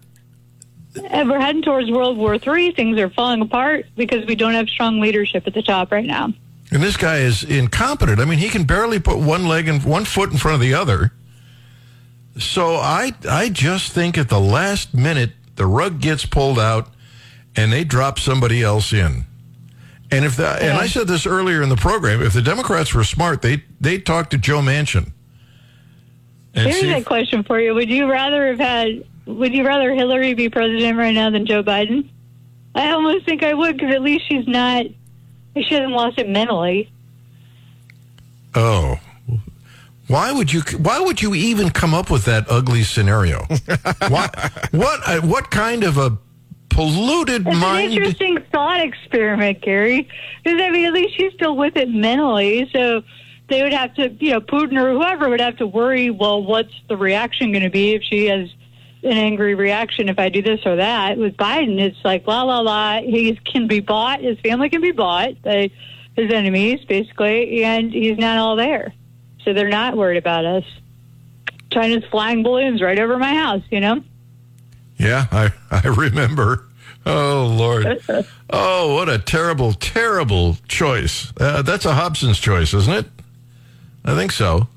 And 1.10 1.28
we're 1.30 1.40
heading 1.40 1.62
towards 1.62 1.90
World 1.90 2.16
War 2.16 2.34
III. 2.36 2.72
Things 2.72 2.98
are 2.98 3.10
falling 3.10 3.40
apart 3.40 3.86
because 3.96 4.24
we 4.26 4.34
don't 4.34 4.54
have 4.54 4.68
strong 4.68 5.00
leadership 5.00 5.46
at 5.46 5.54
the 5.54 5.62
top 5.62 5.90
right 5.90 6.04
now. 6.04 6.32
And 6.76 6.84
this 6.84 6.98
guy 6.98 7.20
is 7.20 7.42
incompetent. 7.42 8.20
I 8.20 8.26
mean, 8.26 8.38
he 8.38 8.50
can 8.50 8.64
barely 8.64 8.98
put 8.98 9.16
one 9.16 9.48
leg 9.48 9.66
and 9.66 9.82
one 9.82 10.04
foot 10.04 10.30
in 10.30 10.36
front 10.36 10.56
of 10.56 10.60
the 10.60 10.74
other. 10.74 11.10
So 12.38 12.74
I 12.74 13.12
I 13.26 13.48
just 13.48 13.92
think 13.92 14.18
at 14.18 14.28
the 14.28 14.38
last 14.38 14.92
minute 14.92 15.30
the 15.54 15.64
rug 15.64 16.02
gets 16.02 16.26
pulled 16.26 16.58
out 16.58 16.90
and 17.56 17.72
they 17.72 17.82
drop 17.82 18.18
somebody 18.18 18.62
else 18.62 18.92
in. 18.92 19.24
And 20.10 20.26
if 20.26 20.36
the, 20.36 20.48
and 20.48 20.76
I 20.76 20.86
said 20.86 21.08
this 21.08 21.26
earlier 21.26 21.62
in 21.62 21.70
the 21.70 21.76
program, 21.76 22.20
if 22.20 22.34
the 22.34 22.42
Democrats 22.42 22.92
were 22.92 23.04
smart, 23.04 23.40
they 23.40 23.64
they 23.80 23.96
talk 23.96 24.28
to 24.28 24.36
Joe 24.36 24.60
Manchin. 24.60 25.12
And 26.52 26.68
Here's 26.70 26.82
a 26.82 27.02
question 27.02 27.42
for 27.42 27.58
you: 27.58 27.72
Would 27.72 27.88
you 27.88 28.06
rather 28.10 28.48
have 28.48 28.58
had? 28.58 29.02
Would 29.24 29.54
you 29.54 29.66
rather 29.66 29.94
Hillary 29.94 30.34
be 30.34 30.50
president 30.50 30.98
right 30.98 31.14
now 31.14 31.30
than 31.30 31.46
Joe 31.46 31.62
Biden? 31.62 32.06
I 32.74 32.90
almost 32.90 33.24
think 33.24 33.42
I 33.42 33.54
would 33.54 33.78
because 33.78 33.94
at 33.94 34.02
least 34.02 34.28
she's 34.28 34.46
not. 34.46 34.84
She 35.62 35.74
hasn't 35.74 35.92
lost 35.92 36.18
it 36.18 36.28
mentally. 36.28 36.90
oh. 38.54 38.98
Why 40.08 40.30
would 40.30 40.52
you 40.52 40.60
why 40.78 41.00
would 41.00 41.20
you 41.20 41.34
even 41.34 41.70
come 41.70 41.92
up 41.92 42.10
with 42.10 42.26
that 42.26 42.46
ugly 42.48 42.84
scenario? 42.84 43.40
why, 44.08 44.30
what 44.70 45.00
uh, 45.04 45.20
what 45.22 45.50
kind 45.50 45.82
of 45.82 45.98
a 45.98 46.16
polluted 46.68 47.44
mind? 47.44 47.56
It's 47.56 47.60
mind 47.60 47.86
an 47.86 47.92
interesting 47.98 48.38
thought 48.52 48.80
experiment, 48.80 49.62
Gary. 49.62 50.08
Because 50.44 50.60
I 50.60 50.70
mean, 50.70 50.84
at 50.86 50.92
least 50.92 51.16
she's 51.16 51.32
still 51.32 51.56
with 51.56 51.76
it 51.76 51.88
mentally. 51.88 52.70
So 52.72 53.02
they 53.48 53.62
would 53.62 53.72
have 53.72 53.94
to, 53.94 54.10
you 54.20 54.30
know, 54.30 54.40
Putin 54.40 54.80
or 54.80 54.92
whoever 54.92 55.28
would 55.28 55.40
have 55.40 55.56
to 55.56 55.66
worry. 55.66 56.10
Well, 56.10 56.40
what's 56.40 56.74
the 56.88 56.96
reaction 56.96 57.50
going 57.50 57.64
to 57.64 57.70
be 57.70 57.94
if 57.94 58.04
she 58.04 58.26
has 58.26 58.48
an 59.02 59.12
angry 59.12 59.54
reaction 59.54 60.08
if 60.08 60.18
I 60.18 60.28
do 60.28 60.42
this 60.42 60.60
or 60.66 60.76
that? 60.76 61.18
With 61.18 61.36
Biden, 61.36 61.80
it's 61.80 61.98
like 62.04 62.26
la 62.26 62.42
la 62.42 62.60
la. 62.60 63.00
He 63.00 63.36
can 63.36 63.66
be 63.66 63.80
bought. 63.80 64.20
His 64.20 64.38
family 64.40 64.68
can 64.70 64.80
be 64.80 64.92
bought. 64.92 65.42
They, 65.42 65.70
his 66.16 66.32
enemies, 66.32 66.84
basically, 66.84 67.62
and 67.62 67.92
he's 67.92 68.18
not 68.18 68.38
all 68.38 68.56
there. 68.56 68.92
So 69.44 69.52
they're 69.52 69.68
not 69.68 69.96
worried 69.96 70.16
about 70.16 70.44
us. 70.44 70.64
China's 71.70 72.04
flying 72.10 72.42
balloons 72.42 72.80
right 72.80 72.98
over 72.98 73.18
my 73.18 73.34
house. 73.34 73.62
You 73.70 73.80
know. 73.80 74.02
Yeah, 74.96 75.26
I, 75.30 75.52
I 75.70 75.88
remember. 75.88 76.64
Oh, 77.04 77.54
Lord. 77.56 78.02
Oh, 78.48 78.94
what 78.94 79.08
a 79.08 79.18
terrible, 79.18 79.72
terrible 79.72 80.56
choice. 80.68 81.32
Uh, 81.40 81.62
that's 81.62 81.84
a 81.84 81.92
Hobson's 81.92 82.38
choice, 82.38 82.72
isn't 82.72 82.94
it? 82.94 83.06
I 84.04 84.14
think 84.14 84.30
so. 84.30 84.68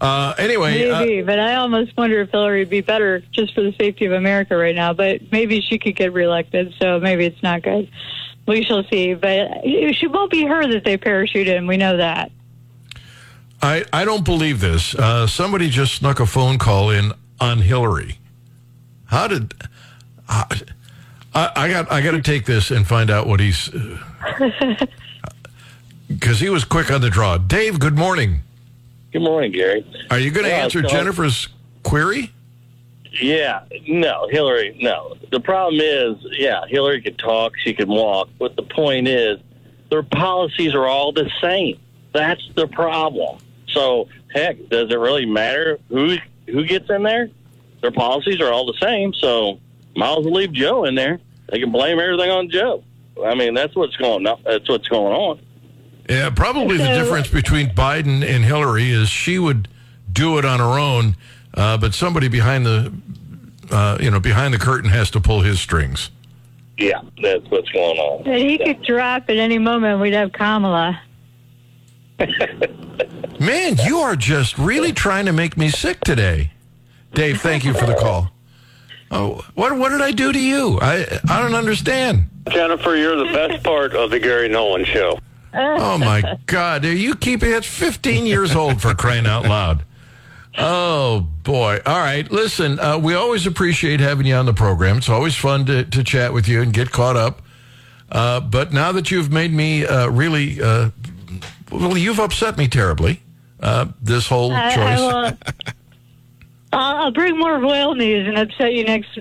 Uh, 0.00 0.34
anyway, 0.38 0.88
uh, 0.88 1.00
Maybe, 1.00 1.22
but 1.22 1.38
I 1.38 1.56
almost 1.56 1.96
wonder 1.96 2.20
if 2.20 2.30
Hillary 2.30 2.60
would 2.60 2.70
be 2.70 2.80
better 2.80 3.20
just 3.32 3.54
for 3.54 3.62
the 3.62 3.72
safety 3.72 4.04
of 4.04 4.12
America 4.12 4.56
right 4.56 4.74
now. 4.74 4.92
But 4.92 5.32
maybe 5.32 5.60
she 5.60 5.78
could 5.78 5.96
get 5.96 6.12
reelected, 6.12 6.74
so 6.80 7.00
maybe 7.00 7.24
it's 7.24 7.42
not 7.42 7.62
good. 7.62 7.90
We 8.46 8.64
shall 8.64 8.84
see. 8.84 9.14
But 9.14 9.64
she 9.64 10.06
won't 10.06 10.30
be 10.30 10.44
her 10.46 10.66
that 10.68 10.84
they 10.84 10.96
parachute 10.96 11.48
in. 11.48 11.66
We 11.66 11.76
know 11.76 11.96
that. 11.96 12.30
I, 13.60 13.84
I 13.92 14.04
don't 14.04 14.24
believe 14.24 14.60
this. 14.60 14.94
Uh, 14.94 15.26
somebody 15.26 15.68
just 15.68 15.96
snuck 15.96 16.20
a 16.20 16.26
phone 16.26 16.58
call 16.58 16.90
in 16.90 17.12
on 17.40 17.58
Hillary. 17.58 18.18
How 19.06 19.26
did. 19.26 19.52
I, 20.28 20.60
I 21.34 21.50
I 21.56 21.68
got 21.70 21.90
I 21.90 22.02
got 22.02 22.12
to 22.12 22.22
take 22.22 22.46
this 22.46 22.70
and 22.70 22.86
find 22.86 23.10
out 23.10 23.26
what 23.26 23.40
he's. 23.40 23.70
Because 26.08 26.40
he 26.40 26.48
was 26.48 26.64
quick 26.64 26.90
on 26.90 27.02
the 27.02 27.10
draw. 27.10 27.36
Dave, 27.36 27.78
good 27.78 27.96
morning. 27.96 28.40
Good 29.12 29.22
morning, 29.22 29.52
Gary. 29.52 29.86
Are 30.10 30.18
you 30.18 30.30
going 30.30 30.44
to 30.44 30.50
Yeah, 30.50 30.60
uh, 30.60 30.64
answer 30.64 30.82
so- 30.82 30.88
Jennifer's 30.88 31.48
query? 31.82 32.30
Yeah, 33.20 33.60
no, 33.86 34.28
Hillary, 34.30 34.76
no. 34.80 35.16
The 35.32 35.40
problem 35.40 35.80
is, 35.82 36.16
yeah, 36.38 36.60
Hillary 36.68 37.00
could 37.00 37.18
talk, 37.18 37.54
she 37.64 37.72
could 37.72 37.88
walk, 37.88 38.28
but 38.38 38.54
the 38.54 38.62
point 38.62 39.08
is, 39.08 39.38
their 39.90 40.02
policies 40.02 40.74
are 40.74 40.86
all 40.86 41.12
the 41.12 41.28
same. 41.40 41.78
That's 42.12 42.42
the 42.54 42.66
problem. 42.68 43.38
So, 43.68 44.08
heck, 44.32 44.56
does 44.68 44.90
it 44.90 44.98
really 44.98 45.24
matter 45.26 45.78
who 45.88 46.16
who 46.46 46.64
gets 46.64 46.88
in 46.90 47.02
there? 47.02 47.30
Their 47.80 47.90
policies 47.90 48.40
are 48.40 48.52
all 48.52 48.66
the 48.66 48.78
same. 48.80 49.12
So, 49.14 49.58
might 49.96 50.18
as 50.18 50.24
well 50.24 50.34
leave 50.34 50.52
Joe 50.52 50.84
in 50.84 50.94
there. 50.94 51.18
They 51.50 51.58
can 51.60 51.72
blame 51.72 51.98
everything 51.98 52.30
on 52.30 52.50
Joe. 52.50 52.84
I 53.24 53.34
mean, 53.34 53.54
that's 53.54 53.74
what's 53.74 53.96
going. 53.96 54.26
on. 54.26 54.40
That's 54.44 54.68
what's 54.68 54.88
going 54.88 55.14
on. 55.14 55.40
Yeah, 56.08 56.30
probably 56.30 56.78
the 56.78 56.84
difference 56.84 57.28
between 57.28 57.68
Biden 57.68 58.24
and 58.24 58.44
Hillary 58.44 58.90
is 58.90 59.10
she 59.10 59.38
would 59.38 59.68
do 60.10 60.38
it 60.38 60.44
on 60.44 60.58
her 60.58 60.78
own, 60.78 61.16
uh, 61.54 61.76
but 61.76 61.92
somebody 61.92 62.28
behind 62.28 62.64
the, 62.64 62.92
uh, 63.70 63.98
you 64.00 64.10
know, 64.10 64.18
behind 64.18 64.54
the 64.54 64.58
curtain 64.58 64.88
has 64.88 65.10
to 65.10 65.20
pull 65.20 65.42
his 65.42 65.60
strings. 65.60 66.10
Yeah, 66.78 67.02
that's 67.22 67.44
what's 67.50 67.68
going 67.70 67.98
on. 67.98 68.26
And 68.26 68.48
he 68.48 68.56
could 68.56 68.82
drop 68.82 69.24
at 69.28 69.36
any 69.36 69.58
moment. 69.58 70.00
We'd 70.00 70.14
have 70.14 70.32
Kamala. 70.32 71.00
Man, 73.40 73.76
you 73.84 73.98
are 73.98 74.16
just 74.16 74.56
really 74.58 74.92
trying 74.92 75.26
to 75.26 75.32
make 75.32 75.56
me 75.56 75.68
sick 75.68 76.00
today, 76.00 76.52
Dave. 77.12 77.40
Thank 77.40 77.64
you 77.64 77.74
for 77.74 77.84
the 77.86 77.94
call. 77.94 78.30
Oh, 79.10 79.44
what 79.54 79.76
what 79.76 79.90
did 79.90 80.00
I 80.00 80.12
do 80.12 80.32
to 80.32 80.38
you? 80.38 80.78
I 80.80 81.20
I 81.28 81.40
don't 81.40 81.54
understand. 81.54 82.28
Jennifer, 82.50 82.96
you're 82.96 83.16
the 83.16 83.32
best 83.32 83.62
part 83.62 83.94
of 83.94 84.10
the 84.10 84.18
Gary 84.18 84.48
Nolan 84.48 84.84
show. 84.84 85.18
Oh 85.54 85.98
my 85.98 86.38
God, 86.46 86.84
are 86.84 86.92
you 86.92 87.14
keeping 87.14 87.52
it 87.52 87.64
15 87.64 88.26
years 88.26 88.54
old 88.54 88.82
for 88.82 88.94
crying 88.94 89.26
out 89.26 89.44
loud? 89.44 89.84
Oh 90.56 91.28
boy! 91.44 91.80
All 91.86 91.98
right, 91.98 92.28
listen. 92.32 92.80
Uh, 92.80 92.98
we 92.98 93.14
always 93.14 93.46
appreciate 93.46 94.00
having 94.00 94.26
you 94.26 94.34
on 94.34 94.46
the 94.46 94.52
program. 94.52 94.98
It's 94.98 95.08
always 95.08 95.36
fun 95.36 95.66
to, 95.66 95.84
to 95.84 96.02
chat 96.02 96.32
with 96.32 96.48
you 96.48 96.62
and 96.62 96.72
get 96.72 96.90
caught 96.90 97.16
up. 97.16 97.42
Uh, 98.10 98.40
but 98.40 98.72
now 98.72 98.90
that 98.92 99.10
you've 99.10 99.30
made 99.30 99.52
me 99.52 99.86
uh, 99.86 100.08
really, 100.08 100.60
uh, 100.60 100.90
well, 101.70 101.96
you've 101.96 102.18
upset 102.18 102.56
me 102.58 102.66
terribly. 102.66 103.22
Uh, 103.60 103.86
this 104.02 104.26
whole 104.26 104.52
I, 104.52 104.74
choice. 104.74 104.98
I 104.98 105.06
will. 105.06 105.38
I'll, 106.72 106.96
I'll 106.96 107.12
bring 107.12 107.38
more 107.38 107.58
royal 107.58 107.94
news 107.94 108.26
and 108.26 108.36
upset 108.36 108.74
you 108.74 108.84
next, 108.84 109.18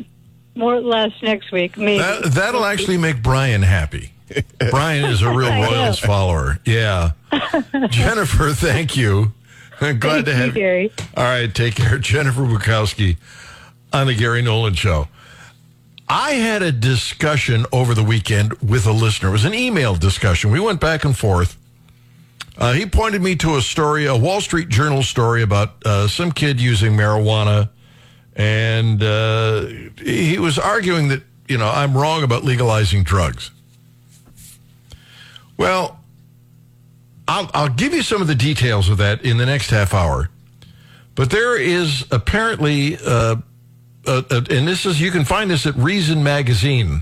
more 0.55 0.75
or 0.75 0.81
less 0.81 1.11
next 1.21 1.51
week. 1.51 1.77
Maybe. 1.77 1.99
That, 1.99 2.31
that'll 2.33 2.65
actually 2.65 2.97
make 2.97 3.21
Brian 3.21 3.61
happy. 3.61 4.11
Brian 4.69 5.05
is 5.05 5.21
a 5.21 5.29
real 5.29 5.49
Royals 5.49 5.99
follower. 5.99 6.59
Yeah. 6.65 7.11
Jennifer, 7.89 8.51
thank 8.53 8.95
you. 8.97 9.33
Glad 9.79 10.01
Thank 10.01 10.25
to 10.25 10.31
you, 10.31 10.37
have 10.37 10.53
Gary. 10.55 10.91
All 11.15 11.23
right, 11.23 11.53
take 11.53 11.75
care. 11.75 11.97
Jennifer 11.99 12.41
Bukowski 12.41 13.17
on 13.93 14.07
the 14.07 14.15
Gary 14.15 14.41
Nolan 14.41 14.73
Show. 14.73 15.07
I 16.09 16.31
had 16.31 16.63
a 16.63 16.71
discussion 16.71 17.65
over 17.71 17.93
the 17.93 18.03
weekend 18.03 18.53
with 18.55 18.87
a 18.87 18.91
listener. 18.91 19.29
It 19.29 19.33
was 19.33 19.45
an 19.45 19.53
email 19.53 19.93
discussion. 19.95 20.51
We 20.51 20.59
went 20.59 20.79
back 20.79 21.03
and 21.03 21.15
forth. 21.17 21.57
Uh, 22.57 22.73
he 22.73 22.85
pointed 22.85 23.21
me 23.21 23.35
to 23.35 23.55
a 23.55 23.61
story, 23.61 24.05
a 24.05 24.15
Wall 24.15 24.41
Street 24.41 24.69
Journal 24.69 25.03
story 25.03 25.43
about 25.43 25.75
uh, 25.85 26.07
some 26.07 26.31
kid 26.31 26.59
using 26.59 26.93
marijuana. 26.93 27.69
And 28.35 29.03
uh, 29.03 29.65
he 29.97 30.39
was 30.39 30.57
arguing 30.57 31.09
that, 31.09 31.23
you 31.47 31.57
know, 31.57 31.69
I'm 31.69 31.95
wrong 31.95 32.23
about 32.23 32.43
legalizing 32.43 33.03
drugs. 33.03 33.51
Well, 35.57 35.99
I'll, 37.27 37.49
I'll 37.53 37.69
give 37.69 37.93
you 37.93 38.03
some 38.03 38.21
of 38.21 38.27
the 38.27 38.35
details 38.35 38.89
of 38.89 38.97
that 38.99 39.23
in 39.23 39.37
the 39.37 39.45
next 39.45 39.69
half 39.69 39.93
hour. 39.93 40.29
But 41.15 41.31
there 41.31 41.57
is 41.57 42.05
apparently, 42.11 42.95
uh, 42.97 43.37
uh, 44.05 44.21
uh, 44.29 44.41
and 44.49 44.67
this 44.67 44.85
is, 44.85 45.01
you 45.01 45.11
can 45.11 45.25
find 45.25 45.49
this 45.49 45.65
at 45.65 45.75
Reason 45.75 46.23
Magazine, 46.23 47.01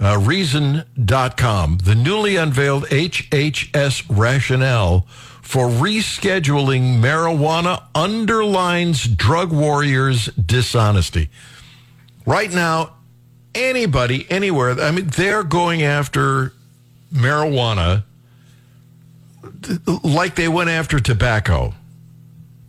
uh, 0.00 0.18
reason.com, 0.18 1.78
the 1.84 1.94
newly 1.94 2.36
unveiled 2.36 2.84
HHS 2.86 4.04
rationale 4.08 5.06
for 5.42 5.68
rescheduling 5.68 7.00
marijuana 7.00 7.82
underlines 7.94 9.04
drug 9.04 9.52
warriors' 9.52 10.26
dishonesty. 10.28 11.28
Right 12.24 12.50
now, 12.50 12.94
anybody, 13.54 14.26
anywhere, 14.30 14.80
I 14.80 14.90
mean, 14.90 15.08
they're 15.08 15.44
going 15.44 15.82
after 15.82 16.54
marijuana 17.14 18.04
like 20.02 20.34
they 20.34 20.48
went 20.48 20.70
after 20.70 21.00
tobacco. 21.00 21.72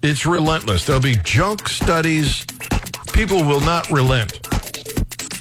It's 0.01 0.25
relentless. 0.25 0.86
There'll 0.86 1.01
be 1.01 1.17
junk 1.23 1.67
studies. 1.67 2.45
People 3.12 3.43
will 3.43 3.62
not 3.62 3.89
relent 3.89 4.41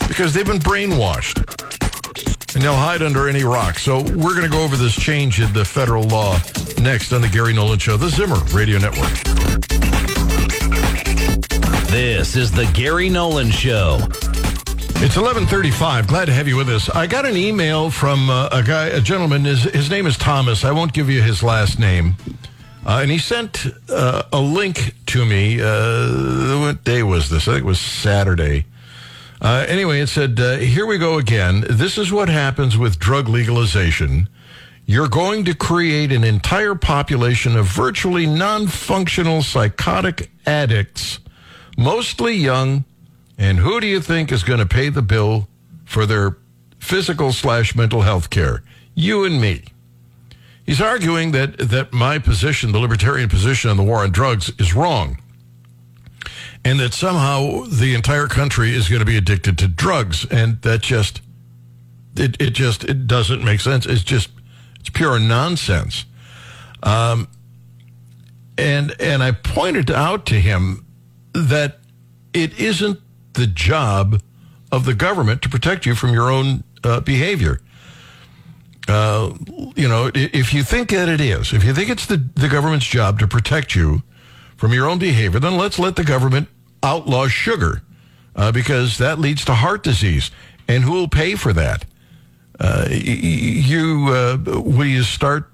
because 0.09 0.33
they've 0.33 0.47
been 0.47 0.59
brainwashed 0.59 1.37
and 2.55 2.63
they'll 2.63 2.75
hide 2.75 3.03
under 3.03 3.29
any 3.29 3.45
rock. 3.45 3.79
So 3.79 4.01
we're 4.01 4.35
going 4.35 4.43
to 4.43 4.49
go 4.49 4.63
over 4.63 4.77
this 4.77 4.95
change 4.95 5.41
in 5.41 5.53
the 5.53 5.65
federal 5.65 6.05
law 6.05 6.39
next 6.81 7.13
on 7.13 7.21
the 7.21 7.29
Gary 7.29 7.53
Nolan 7.53 7.79
Show, 7.79 7.97
the 7.97 8.09
Zimmer 8.09 8.39
Radio 8.53 8.79
Network. 8.79 9.13
This 11.89 12.37
is 12.37 12.51
the 12.51 12.71
Gary 12.75 13.09
Nolan 13.09 13.51
Show. 13.51 14.01
It's 14.97 15.17
11:35. 15.17 16.07
Glad 16.07 16.25
to 16.27 16.33
have 16.33 16.49
you 16.49 16.57
with 16.57 16.69
us. 16.71 16.89
I 16.89 17.07
got 17.07 17.27
an 17.27 17.37
email 17.37 17.91
from 17.91 18.31
uh, 18.31 18.49
a 18.51 18.63
guy, 18.63 18.87
a 18.87 19.01
gentleman. 19.01 19.45
His 19.45 19.65
his 19.65 19.91
name 19.91 20.07
is 20.07 20.17
Thomas. 20.17 20.65
I 20.65 20.71
won't 20.71 20.93
give 20.95 21.11
you 21.11 21.21
his 21.21 21.43
last 21.43 21.79
name. 21.79 22.15
Uh, 22.87 23.01
and 23.03 23.11
he 23.11 23.19
sent 23.19 23.67
uh, 23.91 24.23
a 24.33 24.41
link 24.41 24.95
to 25.07 25.25
me. 25.25 25.61
Uh, 25.61 26.61
what 26.61 26.85
day 26.85 27.03
was 27.03 27.29
this? 27.29 27.49
I 27.49 27.53
think 27.53 27.65
it 27.65 27.67
was 27.67 27.81
Saturday. 27.81 28.65
Uh, 29.43 29.65
anyway, 29.69 30.01
it 30.01 30.09
said, 30.09 30.41
uh, 30.41 30.57
"Here 30.57 30.87
we 30.87 30.97
go 30.97 31.19
again. 31.19 31.67
This 31.69 31.99
is 31.99 32.11
what 32.11 32.29
happens 32.31 32.79
with 32.79 32.99
drug 32.99 33.29
legalization. 33.29 34.29
You're 34.87 35.09
going 35.09 35.45
to 35.45 35.55
create 35.55 36.13
an 36.13 36.25
entire 36.25 36.75
population 36.75 37.57
of 37.57 37.67
virtually 37.67 38.27
non-functional 38.27 39.43
psychotic 39.43 40.31
addicts, 40.47 41.19
mostly 41.77 42.35
young." 42.37 42.85
And 43.37 43.59
who 43.59 43.81
do 43.81 43.87
you 43.87 44.01
think 44.01 44.31
is 44.31 44.43
going 44.43 44.61
to 44.61 44.67
pay 44.67 44.89
the 44.89 45.03
bill 45.03 45.49
for 45.85 46.07
their 46.07 46.39
physical 46.79 47.33
slash 47.33 47.75
mental 47.75 48.03
health 48.03 48.31
care? 48.31 48.63
You 48.95 49.25
and 49.25 49.41
me. 49.41 49.65
He's 50.65 50.81
arguing 50.81 51.33
that, 51.33 51.59
that 51.59 51.93
my 51.93 52.19
position, 52.19 52.73
the 52.73 52.79
libertarian 52.79 53.29
position 53.29 53.71
on 53.71 53.77
the 53.77 53.83
war 53.83 53.99
on 53.99 54.13
drugs, 54.13 54.51
is 54.59 54.75
wrong. 54.75 55.21
And 56.65 56.81
that 56.81 56.95
somehow 56.95 57.65
the 57.65 57.95
entire 57.95 58.27
country 58.27 58.75
is 58.75 58.89
going 58.89 59.01
to 59.01 59.07
be 59.07 59.19
addicted 59.19 59.59
to 59.59 59.69
drugs. 59.69 60.25
And 60.31 60.63
that 60.63 60.81
just, 60.81 61.21
it, 62.17 62.41
it 62.41 62.51
just, 62.51 62.85
it 62.85 63.07
doesn't 63.07 63.45
make 63.45 63.61
sense. 63.61 63.85
It's 63.85 64.03
just, 64.03 64.31
it's 64.81 64.89
pure 64.89 65.19
nonsense. 65.19 66.07
Um, 66.83 67.29
and, 68.57 68.95
and 68.99 69.23
I 69.23 69.33
pointed 69.33 69.91
out 69.91 70.25
to 70.27 70.35
him 70.37 70.87
that 71.35 71.81
it 72.33 72.59
isn't 72.59 73.01
the 73.35 73.47
job 73.47 74.21
of 74.73 74.85
the 74.85 74.95
government 74.95 75.43
to 75.43 75.49
protect 75.49 75.87
you 75.87 75.95
from 75.95 76.13
your 76.13 76.31
own 76.31 76.65
uh, 76.83 77.01
behavior. 77.01 77.61
Uh, 78.89 79.33
you 79.77 79.89
know, 79.89 80.11
if 80.15 80.53
you 80.53 80.63
think 80.63 80.91
that 80.91 81.09
it 81.09 81.21
is, 81.21 81.53
if 81.53 81.65
you 81.65 81.73
think 81.73 81.89
it's 81.89 82.07
the, 82.07 82.17
the 82.35 82.49
government's 82.49 82.87
job 82.87 83.19
to 83.19 83.27
protect 83.27 83.75
you 83.75 84.03
from 84.57 84.73
your 84.73 84.89
own 84.89 84.99
behavior, 84.99 85.41
then 85.41 85.57
let's 85.57 85.79
let 85.79 85.97
the 85.97 86.05
government 86.05 86.49
outlaw 86.83 87.27
sugar 87.27 87.83
uh, 88.37 88.53
because 88.53 88.99
that 88.99 89.19
leads 89.19 89.45
to 89.45 89.55
heart 89.55 89.83
disease. 89.83 90.31
And 90.69 90.85
who 90.85 90.93
will 90.93 91.09
pay 91.09 91.35
for 91.35 91.53
that? 91.53 91.85
Uh, 92.61 92.87
you, 92.91 94.09
uh, 94.09 94.39
will 94.61 94.87
you 94.87 95.03
start, 95.03 95.51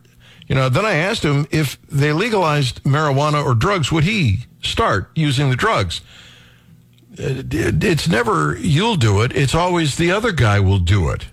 you 0.48 0.54
know, 0.54 0.68
then 0.68 0.84
I 0.84 0.94
asked 0.94 1.24
him 1.24 1.46
if 1.50 1.80
they 1.88 2.12
legalized 2.12 2.82
marijuana 2.84 3.44
or 3.44 3.54
drugs, 3.54 3.90
would 3.92 4.04
he 4.04 4.40
start 4.62 5.10
using 5.14 5.50
the 5.50 5.56
drugs? 5.56 6.00
Uh, 7.20 7.42
it's 7.52 8.08
never 8.08 8.56
you'll 8.58 8.96
do 8.96 9.20
it. 9.20 9.36
It's 9.36 9.54
always 9.54 9.96
the 9.96 10.10
other 10.10 10.32
guy 10.32 10.58
will 10.60 10.78
do 10.78 11.10
it. 11.10 11.26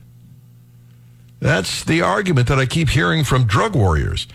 That's 1.40 1.84
the 1.84 2.02
argument 2.02 2.48
that 2.48 2.60
I 2.60 2.66
keep 2.66 2.90
hearing 2.90 3.24
from 3.24 3.46
drug 3.46 3.76
warriors. 3.76 4.28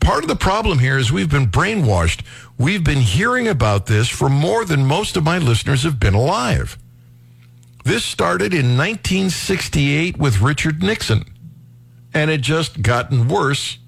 Part 0.00 0.24
of 0.24 0.28
the 0.28 0.36
problem 0.36 0.78
here 0.80 0.98
is 0.98 1.12
we've 1.12 1.30
been 1.30 1.48
brainwashed. 1.48 2.22
We've 2.58 2.82
been 2.84 3.00
hearing 3.00 3.48
about 3.48 3.86
this 3.86 4.08
for 4.08 4.28
more 4.28 4.64
than 4.64 4.84
most 4.84 5.16
of 5.16 5.24
my 5.24 5.38
listeners 5.38 5.84
have 5.84 6.00
been 6.00 6.14
alive. 6.14 6.76
This 7.84 8.04
started 8.04 8.52
in 8.52 8.76
1968 8.76 10.18
with 10.18 10.40
Richard 10.40 10.82
Nixon, 10.82 11.24
and 12.12 12.30
it 12.30 12.40
just 12.40 12.82
gotten 12.82 13.28
worse 13.28 13.78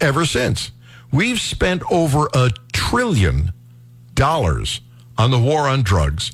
ever 0.00 0.24
since. 0.24 0.70
We've 1.12 1.40
spent 1.40 1.82
over 1.90 2.28
a 2.32 2.50
trillion 2.72 3.52
dollars 4.14 4.80
on 5.18 5.30
the 5.30 5.38
war 5.38 5.68
on 5.68 5.82
drugs. 5.82 6.32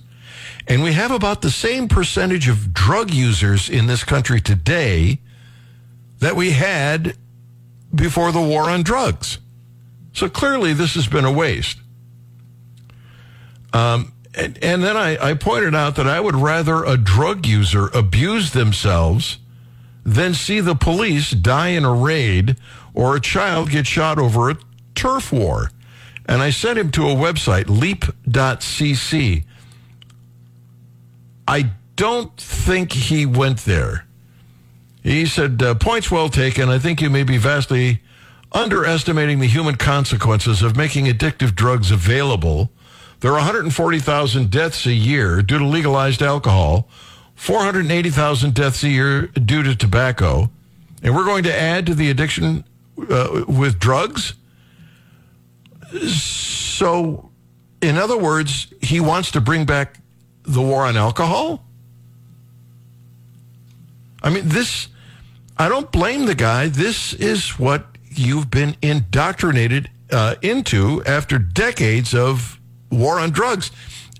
And 0.68 0.82
we 0.82 0.92
have 0.92 1.10
about 1.10 1.42
the 1.42 1.50
same 1.50 1.88
percentage 1.88 2.48
of 2.48 2.72
drug 2.72 3.12
users 3.12 3.68
in 3.68 3.86
this 3.86 4.04
country 4.04 4.40
today 4.40 5.18
that 6.20 6.36
we 6.36 6.52
had 6.52 7.16
before 7.94 8.32
the 8.32 8.40
war 8.40 8.70
on 8.70 8.82
drugs. 8.82 9.38
So 10.12 10.28
clearly, 10.28 10.72
this 10.72 10.94
has 10.94 11.06
been 11.08 11.24
a 11.24 11.32
waste. 11.32 11.78
Um, 13.72 14.12
and, 14.34 14.58
and, 14.62 14.82
then 14.82 14.96
I, 14.96 15.30
I 15.30 15.34
pointed 15.34 15.74
out 15.74 15.96
that 15.96 16.06
I 16.06 16.20
would 16.20 16.36
rather 16.36 16.84
a 16.84 16.96
drug 16.96 17.46
user 17.46 17.88
abuse 17.88 18.52
themselves 18.52 19.38
than 20.04 20.34
see 20.34 20.60
the 20.60 20.74
police 20.74 21.30
die 21.30 21.68
in 21.68 21.84
a 21.84 21.92
raid 21.92 22.56
or 22.94 23.16
a 23.16 23.20
child 23.20 23.70
get 23.70 23.86
shot 23.86 24.18
over 24.18 24.50
a 24.50 24.58
turf 24.94 25.32
war. 25.32 25.70
And 26.26 26.40
I 26.42 26.50
sent 26.50 26.78
him 26.78 26.90
to 26.92 27.08
a 27.08 27.14
website, 27.14 27.68
leap.cc. 27.68 29.44
I 31.48 31.70
don't 31.96 32.37
think 32.37 32.92
he 32.92 33.26
went 33.26 33.58
there. 33.61 34.06
He 35.02 35.26
said, 35.26 35.62
uh, 35.62 35.74
points 35.74 36.11
well 36.11 36.28
taken. 36.28 36.68
I 36.68 36.78
think 36.78 37.00
you 37.00 37.11
may 37.11 37.24
be 37.24 37.38
vastly 37.38 38.00
underestimating 38.52 39.40
the 39.40 39.48
human 39.48 39.76
consequences 39.76 40.62
of 40.62 40.76
making 40.76 41.06
addictive 41.06 41.54
drugs 41.54 41.90
available. 41.90 42.70
There 43.20 43.32
are 43.32 43.38
140,000 43.38 44.50
deaths 44.50 44.87
a 44.87 44.92
year 44.92 45.42
due 45.42 45.58
to 45.58 45.64
legalized 45.64 46.22
alcohol, 46.22 46.88
480,000 47.35 48.54
deaths 48.54 48.82
a 48.85 48.88
year 48.88 49.26
due 49.26 49.62
to 49.62 49.74
tobacco. 49.74 50.50
And 51.02 51.14
we're 51.14 51.24
going 51.24 51.44
to 51.44 51.54
add 51.54 51.87
to 51.87 51.94
the 51.94 52.11
addiction 52.11 52.64
uh, 53.11 53.44
with 53.48 53.78
drugs? 53.78 54.35
So, 56.09 57.31
in 57.81 57.96
other 57.96 58.16
words, 58.16 58.72
he 58.81 59.00
wants 59.00 59.31
to 59.33 59.40
bring 59.40 59.64
back 59.64 59.98
the 60.44 60.61
war 60.61 60.85
on 60.85 60.96
alcohol? 60.96 61.64
I 64.22 64.31
mean, 64.31 64.48
this, 64.48 64.88
I 65.59 65.68
don't 65.68 65.90
blame 65.90 66.26
the 66.26 66.35
guy. 66.35 66.68
This 66.68 67.12
is 67.14 67.59
what 67.59 67.87
you've 68.11 68.50
been 68.50 68.76
indoctrinated 68.83 69.90
uh, 70.11 70.37
into 70.42 71.02
after 71.05 71.38
decades 71.38 72.14
of 72.14 72.61
war 72.90 73.18
on 73.18 73.31
drugs. 73.31 73.70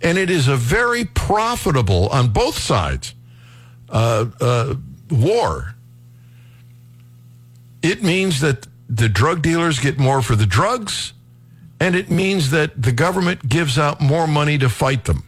And 0.01 0.19
it 0.19 0.31
is 0.31 0.49
a 0.49 0.57
very 0.57 1.05
profitable, 1.05 2.09
on 2.09 2.31
both 2.31 2.59
sides, 2.59 3.15
uh, 3.89 4.27
uh, 4.41 4.75
war. 5.11 5.77
It 7.83 8.03
means 8.03 8.41
that 8.41 8.67
the 8.89 9.09
drug 9.09 9.43
dealers 9.43 9.79
get 9.79 9.99
more 9.99 10.23
for 10.23 10.35
the 10.35 10.47
drugs 10.47 11.13
and 11.83 11.97
it 11.97 12.09
means 12.09 12.51
that 12.51 12.81
the 12.81 12.93
government 12.93 13.49
gives 13.49 13.77
out 13.77 14.01
more 14.01 14.29
money 14.29 14.57
to 14.57 14.69
fight 14.69 15.05
them. 15.07 15.25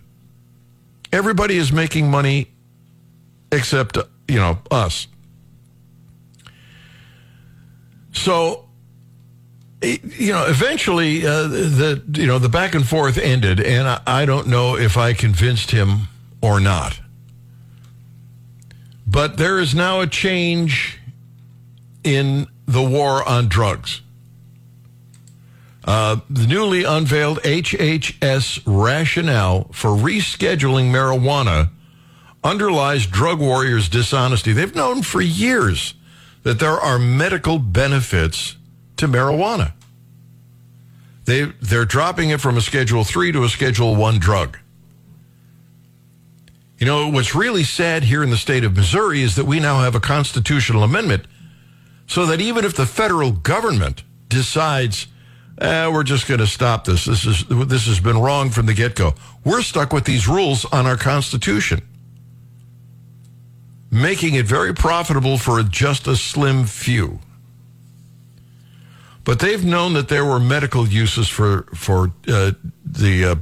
Everybody 1.10 1.56
is 1.56 1.72
making 1.72 2.08
money 2.08 2.46
except, 3.50 3.98
you 4.28 4.36
know, 4.36 4.58
us. 4.70 5.08
So, 8.12 8.68
you 9.82 10.32
know, 10.32 10.46
eventually, 10.46 11.26
uh, 11.26 11.48
the 11.48 12.02
you 12.12 12.28
know 12.28 12.38
the 12.38 12.48
back 12.48 12.76
and 12.76 12.86
forth 12.86 13.18
ended, 13.18 13.60
and 13.60 13.88
I, 13.88 14.00
I 14.06 14.24
don't 14.24 14.46
know 14.46 14.76
if 14.76 14.96
I 14.96 15.12
convinced 15.12 15.72
him 15.72 16.06
or 16.40 16.60
not. 16.60 17.00
But 19.04 19.38
there 19.38 19.58
is 19.58 19.74
now 19.74 20.02
a 20.02 20.06
change 20.06 21.00
in 22.04 22.46
the 22.66 22.82
war 22.82 23.28
on 23.28 23.48
drugs. 23.48 24.02
Uh, 25.84 26.16
the 26.30 26.46
newly 26.46 26.84
unveiled 26.84 27.42
HHS 27.42 28.62
rationale 28.64 29.68
for 29.72 29.90
rescheduling 29.90 30.90
marijuana 30.90 31.70
underlies 32.42 33.06
drug 33.06 33.38
warriors' 33.38 33.88
dishonesty. 33.88 34.52
They've 34.52 34.74
known 34.74 35.02
for 35.02 35.20
years 35.20 35.94
that 36.42 36.58
there 36.58 36.78
are 36.78 36.98
medical 36.98 37.58
benefits 37.58 38.56
to 38.96 39.06
marijuana. 39.06 39.72
They, 41.26 41.44
they're 41.60 41.84
dropping 41.86 42.30
it 42.30 42.40
from 42.40 42.56
a 42.56 42.60
Schedule 42.60 43.04
3 43.04 43.32
to 43.32 43.44
a 43.44 43.48
Schedule 43.48 43.96
1 43.96 44.18
drug. 44.18 44.58
You 46.78 46.86
know, 46.86 47.08
what's 47.08 47.34
really 47.34 47.64
sad 47.64 48.04
here 48.04 48.22
in 48.22 48.30
the 48.30 48.36
state 48.36 48.64
of 48.64 48.76
Missouri 48.76 49.22
is 49.22 49.36
that 49.36 49.44
we 49.46 49.60
now 49.60 49.80
have 49.80 49.94
a 49.94 50.00
constitutional 50.00 50.82
amendment 50.82 51.26
so 52.06 52.26
that 52.26 52.40
even 52.40 52.64
if 52.64 52.74
the 52.74 52.86
federal 52.86 53.32
government 53.32 54.02
decides 54.28 55.06
eh, 55.58 55.88
we're 55.88 56.04
just 56.04 56.28
going 56.28 56.40
to 56.40 56.46
stop 56.46 56.84
this. 56.84 57.04
This 57.06 57.24
is 57.26 57.44
this 57.48 57.86
has 57.86 58.00
been 58.00 58.18
wrong 58.18 58.50
from 58.50 58.66
the 58.66 58.74
get 58.74 58.96
go. 58.96 59.14
We're 59.44 59.62
stuck 59.62 59.92
with 59.92 60.04
these 60.04 60.28
rules 60.28 60.64
on 60.66 60.86
our 60.86 60.96
Constitution, 60.96 61.82
making 63.90 64.34
it 64.34 64.46
very 64.46 64.74
profitable 64.74 65.38
for 65.38 65.62
just 65.62 66.06
a 66.06 66.16
slim 66.16 66.66
few. 66.66 67.20
but 69.24 69.38
they've 69.40 69.64
known 69.64 69.94
that 69.94 70.08
there 70.08 70.24
were 70.24 70.40
medical 70.40 70.86
uses 70.88 71.28
for 71.28 71.62
for 71.74 72.12
uh, 72.28 72.52
the 72.84 73.24
uh, 73.24 73.34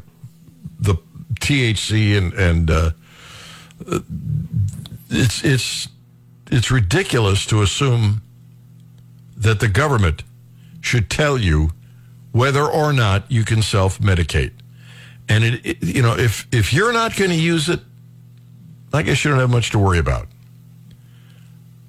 the 0.81 0.97
THC 1.41 2.17
and 2.19 2.33
and 2.35 2.71
uh, 2.71 2.91
it's 5.11 5.45
it's 5.45 5.89
it's 6.51 6.71
ridiculous 6.71 7.47
to 7.47 7.63
assume 7.63 8.23
that 9.37 9.61
the 9.61 9.69
government 9.69 10.23
should 10.81 11.11
tell 11.11 11.39
you 11.39 11.71
whether 12.33 12.65
or 12.65 12.93
not 12.93 13.31
you 13.31 13.45
can 13.45 13.63
self 13.63 14.01
medicate. 14.01 14.53
And 15.29 15.45
it, 15.45 15.65
it, 15.65 15.83
you 15.83 16.03
know, 16.03 16.19
if 16.19 16.47
if 16.53 16.73
you're 16.73 16.93
not 16.93 17.17
going 17.17 17.31
to 17.31 17.37
use 17.37 17.69
it, 17.69 17.81
I 18.93 19.03
guess 19.03 19.25
you 19.25 19.31
don't 19.31 19.41
have 19.41 19.51
much 19.51 19.71
to 19.71 19.79
worry 19.79 19.99
about. 19.99 20.27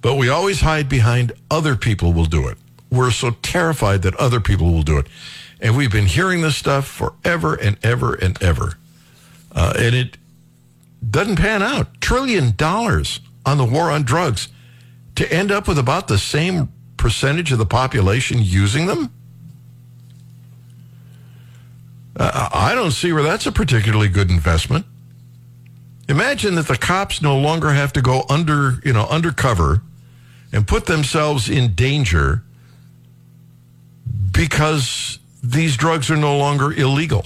But 0.02 0.16
we 0.16 0.30
always 0.30 0.62
hide 0.62 0.88
behind 0.90 1.32
other 1.50 1.76
people 1.76 2.14
will 2.14 2.26
do 2.26 2.48
it. 2.48 2.58
We're 2.92 3.12
so 3.12 3.32
terrified 3.42 4.04
that 4.04 4.16
other 4.16 4.40
people 4.40 4.72
will 4.72 4.84
do 4.84 4.98
it, 4.98 5.08
and 5.60 5.76
we've 5.76 5.92
been 5.92 6.06
hearing 6.06 6.42
this 6.42 6.56
stuff 6.56 6.86
forever 6.86 7.56
and 7.56 7.78
ever 7.84 8.14
and 8.14 8.42
ever, 8.44 8.78
uh, 9.54 9.74
and 9.78 9.96
it 9.96 10.18
doesn't 11.10 11.38
pan 11.38 11.64
out. 11.64 12.00
Trillion 12.02 12.54
dollars 12.56 13.20
on 13.46 13.58
the 13.58 13.66
war 13.66 13.90
on 13.90 14.04
drugs 14.04 14.50
to 15.16 15.32
end 15.32 15.52
up 15.52 15.68
with 15.68 15.80
about 15.80 16.08
the 16.08 16.18
same 16.18 16.72
percentage 16.98 17.52
of 17.52 17.58
the 17.58 17.66
population 17.66 18.40
using 18.42 18.86
them. 18.86 19.12
I 22.16 22.74
don't 22.76 22.92
see 22.92 23.12
where 23.12 23.24
that's 23.24 23.46
a 23.46 23.52
particularly 23.52 24.08
good 24.08 24.30
investment. 24.30 24.86
Imagine 26.08 26.56
that 26.56 26.68
the 26.68 26.78
cops 26.78 27.22
no 27.22 27.38
longer 27.38 27.72
have 27.72 27.94
to 27.94 28.02
go 28.02 28.24
under, 28.30 28.80
you 28.84 28.94
know, 28.94 29.08
undercover 29.08 29.82
and 30.52 30.68
put 30.68 30.86
themselves 30.86 31.50
in 31.50 31.74
danger 31.74 32.44
because 34.32 35.20
these 35.42 35.76
drugs 35.76 36.12
are 36.12 36.18
no 36.18 36.38
longer 36.38 36.72
illegal. 36.72 37.26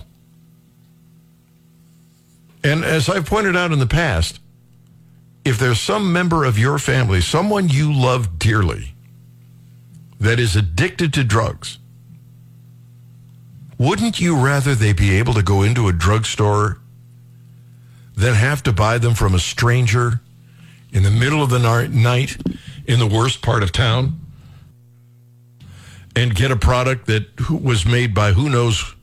And 2.64 2.86
as 2.86 3.10
I've 3.10 3.26
pointed 3.26 3.56
out 3.56 3.72
in 3.72 3.80
the 3.80 3.88
past, 3.88 4.40
if 5.44 5.58
there's 5.58 5.80
some 5.80 6.12
member 6.12 6.44
of 6.44 6.58
your 6.58 6.78
family, 6.78 7.22
someone 7.22 7.70
you 7.70 7.94
love 7.94 8.38
dearly, 8.40 8.94
that 10.20 10.40
is 10.40 10.56
addicted 10.56 11.14
to 11.14 11.24
drugs, 11.24 11.78
wouldn't 13.78 14.20
you 14.20 14.36
rather 14.36 14.74
they 14.74 14.94
be 14.94 15.18
able 15.18 15.34
to 15.34 15.44
go 15.44 15.62
into 15.62 15.88
a 15.88 15.94
drugstore 15.94 16.80
than 18.16 18.34
have 18.34 18.64
to 18.64 18.74
buy 18.74 18.98
them 18.98 19.14
from 19.14 19.36
a 19.36 19.40
stranger 19.40 20.22
in 20.92 21.04
the 21.04 21.12
middle 21.12 21.44
of 21.44 21.50
the 21.50 21.60
night 21.60 22.38
in 22.88 23.00
the 23.00 23.08
worst 23.08 23.42
part 23.42 23.62
of 23.62 23.72
town 23.72 24.20
and 26.16 26.34
get 26.34 26.50
a 26.50 26.56
product 26.56 27.06
that 27.06 27.50
was 27.50 27.86
made 27.86 28.14
by 28.16 28.32
who 28.32 28.50
knows 28.50 28.96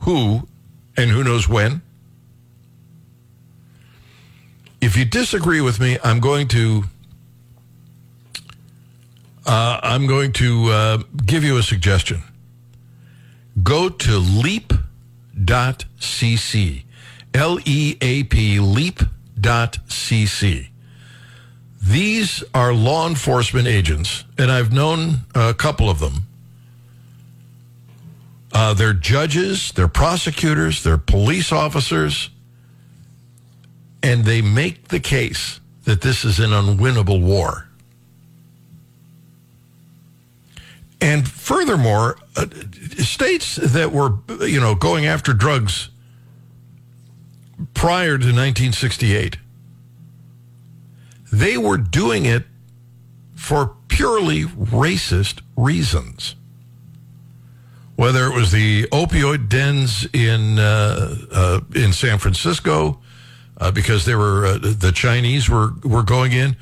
who 0.00 0.48
and 0.96 1.10
who 1.10 1.22
knows 1.22 1.48
when? 1.48 1.82
If 4.80 4.96
you 4.96 5.04
disagree 5.04 5.60
with 5.60 5.78
me, 5.80 5.98
I'm 6.02 6.20
going 6.20 6.48
to 6.48 6.84
uh, 9.44 9.80
I'm 9.82 10.06
going 10.06 10.32
to 10.34 10.64
uh, 10.70 10.98
give 11.24 11.42
you 11.42 11.56
a 11.56 11.62
suggestion. 11.62 12.22
Go 13.62 13.88
to 13.88 14.18
leap.cc. 14.18 14.82
L 17.34 17.58
E 17.64 17.96
A 18.00 18.24
P, 18.24 18.60
leap.cc. 18.60 20.68
These 21.82 22.44
are 22.54 22.72
law 22.72 23.08
enforcement 23.08 23.68
agents, 23.68 24.24
and 24.36 24.50
I've 24.50 24.72
known 24.72 25.20
a 25.34 25.54
couple 25.54 25.88
of 25.88 26.00
them. 26.00 26.24
Uh, 28.52 28.74
they're 28.74 28.94
judges, 28.94 29.72
they're 29.72 29.88
prosecutors, 29.88 30.82
they're 30.82 30.98
police 30.98 31.52
officers, 31.52 32.30
and 34.02 34.24
they 34.24 34.42
make 34.42 34.88
the 34.88 35.00
case 35.00 35.60
that 35.84 36.00
this 36.00 36.24
is 36.24 36.40
an 36.40 36.50
unwinnable 36.50 37.22
war. 37.22 37.67
And 41.00 41.28
furthermore, 41.28 42.18
uh, 42.36 42.46
states 42.98 43.56
that 43.56 43.92
were, 43.92 44.18
you 44.40 44.60
know, 44.60 44.74
going 44.74 45.06
after 45.06 45.32
drugs 45.32 45.90
prior 47.74 48.18
to 48.18 48.26
1968, 48.26 49.36
they 51.32 51.56
were 51.56 51.76
doing 51.76 52.24
it 52.24 52.44
for 53.34 53.76
purely 53.88 54.44
racist 54.44 55.40
reasons. 55.56 56.34
Whether 57.96 58.26
it 58.26 58.34
was 58.34 58.52
the 58.52 58.84
opioid 58.84 59.48
dens 59.48 60.06
in 60.12 60.58
uh, 60.58 61.16
uh, 61.32 61.60
in 61.74 61.92
San 61.92 62.18
Francisco, 62.18 63.00
uh, 63.56 63.72
because 63.72 64.04
they 64.04 64.14
were 64.14 64.46
uh, 64.46 64.58
the 64.58 64.92
Chinese 64.94 65.50
were 65.50 65.72
were 65.82 66.04
going 66.04 66.32
in, 66.32 66.56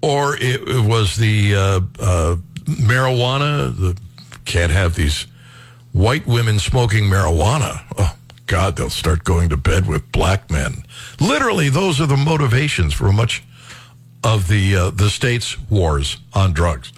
or 0.00 0.36
it, 0.36 0.66
it 0.66 0.84
was 0.86 1.16
the 1.16 1.54
uh, 1.54 2.36
marijuana. 2.64 3.76
The 3.76 3.96
can't 4.44 4.72
have 4.72 4.94
these 4.94 5.26
white 5.92 6.26
women 6.26 6.58
smoking 6.58 7.04
marijuana. 7.04 7.82
Oh 7.98 8.16
God, 8.46 8.76
they'll 8.76 8.90
start 8.90 9.24
going 9.24 9.48
to 9.50 9.56
bed 9.56 9.86
with 9.86 10.10
black 10.12 10.50
men. 10.50 10.84
Literally, 11.20 11.68
those 11.68 12.00
are 12.00 12.06
the 12.06 12.16
motivations 12.16 12.92
for 12.92 13.12
much 13.12 13.42
of 14.24 14.48
the 14.48 14.76
uh, 14.76 14.90
the 14.90 15.10
state's 15.10 15.58
wars 15.70 16.18
on 16.34 16.52
drugs. 16.52 16.92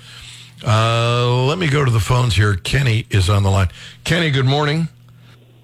Uh, 0.66 1.44
let 1.46 1.58
me 1.58 1.68
go 1.68 1.84
to 1.84 1.90
the 1.90 2.00
phones 2.00 2.36
here. 2.36 2.54
Kenny 2.54 3.06
is 3.10 3.28
on 3.28 3.42
the 3.42 3.50
line. 3.50 3.68
Kenny, 4.04 4.30
good 4.30 4.46
morning. 4.46 4.88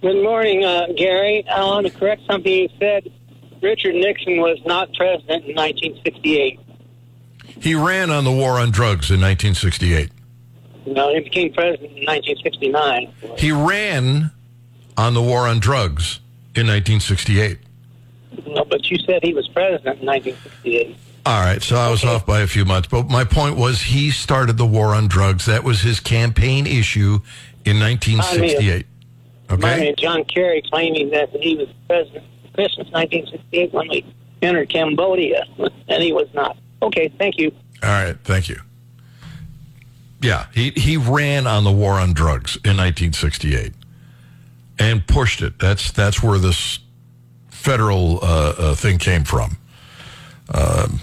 Good 0.02 0.22
morning, 0.22 0.64
uh, 0.64 0.88
Gary. 0.96 1.44
I 1.48 1.64
want 1.64 1.86
to 1.86 1.92
correct 1.92 2.22
something 2.26 2.52
you 2.52 2.68
said. 2.78 3.10
Richard 3.62 3.94
Nixon 3.94 4.40
was 4.40 4.58
not 4.64 4.92
president 4.94 5.44
in 5.44 5.56
1968. 5.56 6.60
He 7.60 7.74
ran 7.74 8.10
on 8.10 8.24
the 8.24 8.32
war 8.32 8.52
on 8.58 8.70
drugs 8.70 9.10
in 9.10 9.20
1968. 9.20 10.10
No, 10.86 11.12
he 11.14 11.20
became 11.20 11.52
president 11.52 11.90
in 11.98 12.04
1969. 12.06 13.12
He 13.38 13.52
ran 13.52 14.30
on 14.96 15.14
the 15.14 15.22
war 15.22 15.46
on 15.46 15.58
drugs 15.58 16.20
in 16.54 16.66
1968. 16.66 17.58
No, 18.46 18.64
but 18.64 18.90
you 18.90 18.98
said 18.98 19.22
he 19.22 19.34
was 19.34 19.46
president 19.48 20.00
in 20.00 20.06
1968. 20.06 20.96
All 21.26 21.40
right, 21.40 21.62
so 21.62 21.76
I 21.76 21.90
was 21.90 22.04
off 22.04 22.24
by 22.24 22.40
a 22.40 22.46
few 22.46 22.64
months, 22.64 22.88
but 22.88 23.08
my 23.10 23.24
point 23.24 23.56
was 23.56 23.82
he 23.82 24.10
started 24.10 24.56
the 24.56 24.64
war 24.66 24.94
on 24.94 25.08
drugs. 25.08 25.44
That 25.44 25.62
was 25.62 25.82
his 25.82 26.00
campaign 26.00 26.66
issue 26.66 27.18
in 27.66 27.78
1968. 27.78 28.86
Remind 29.50 29.80
Okay? 29.80 29.90
of 29.90 29.96
John 29.96 30.24
Kerry 30.24 30.62
claiming 30.70 31.10
that 31.10 31.30
he 31.30 31.56
was 31.56 31.68
president 31.86 32.24
Christmas 32.54 32.86
1968 32.92 33.72
when 33.72 33.88
we 33.88 34.06
entered 34.40 34.70
Cambodia, 34.70 35.44
and 35.88 36.02
he 36.02 36.12
was 36.12 36.28
not. 36.32 36.56
Okay, 36.82 37.12
thank 37.18 37.38
you. 37.38 37.52
All 37.82 37.88
right, 37.88 38.16
thank 38.24 38.48
you. 38.48 38.60
Yeah, 40.20 40.46
he, 40.52 40.70
he 40.70 40.96
ran 40.96 41.46
on 41.46 41.64
the 41.64 41.70
war 41.70 41.94
on 41.94 42.12
drugs 42.12 42.56
in 42.56 42.76
1968 42.76 43.72
and 44.78 45.06
pushed 45.06 45.42
it. 45.42 45.58
That's 45.58 45.92
that's 45.92 46.22
where 46.22 46.38
this 46.38 46.80
federal 47.50 48.18
uh, 48.22 48.54
uh, 48.58 48.74
thing 48.74 48.98
came 48.98 49.24
from. 49.24 49.58
Um, 50.52 51.00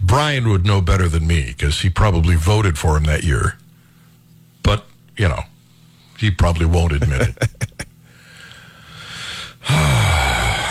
Brian 0.00 0.48
would 0.50 0.66
know 0.66 0.80
better 0.80 1.08
than 1.08 1.26
me 1.26 1.54
because 1.56 1.80
he 1.80 1.88
probably 1.88 2.36
voted 2.36 2.78
for 2.78 2.96
him 2.96 3.04
that 3.04 3.24
year. 3.24 3.56
But 4.62 4.84
you 5.16 5.28
know, 5.28 5.44
he 6.18 6.30
probably 6.30 6.66
won't 6.66 6.92
admit 6.92 7.28
it. 7.28 7.86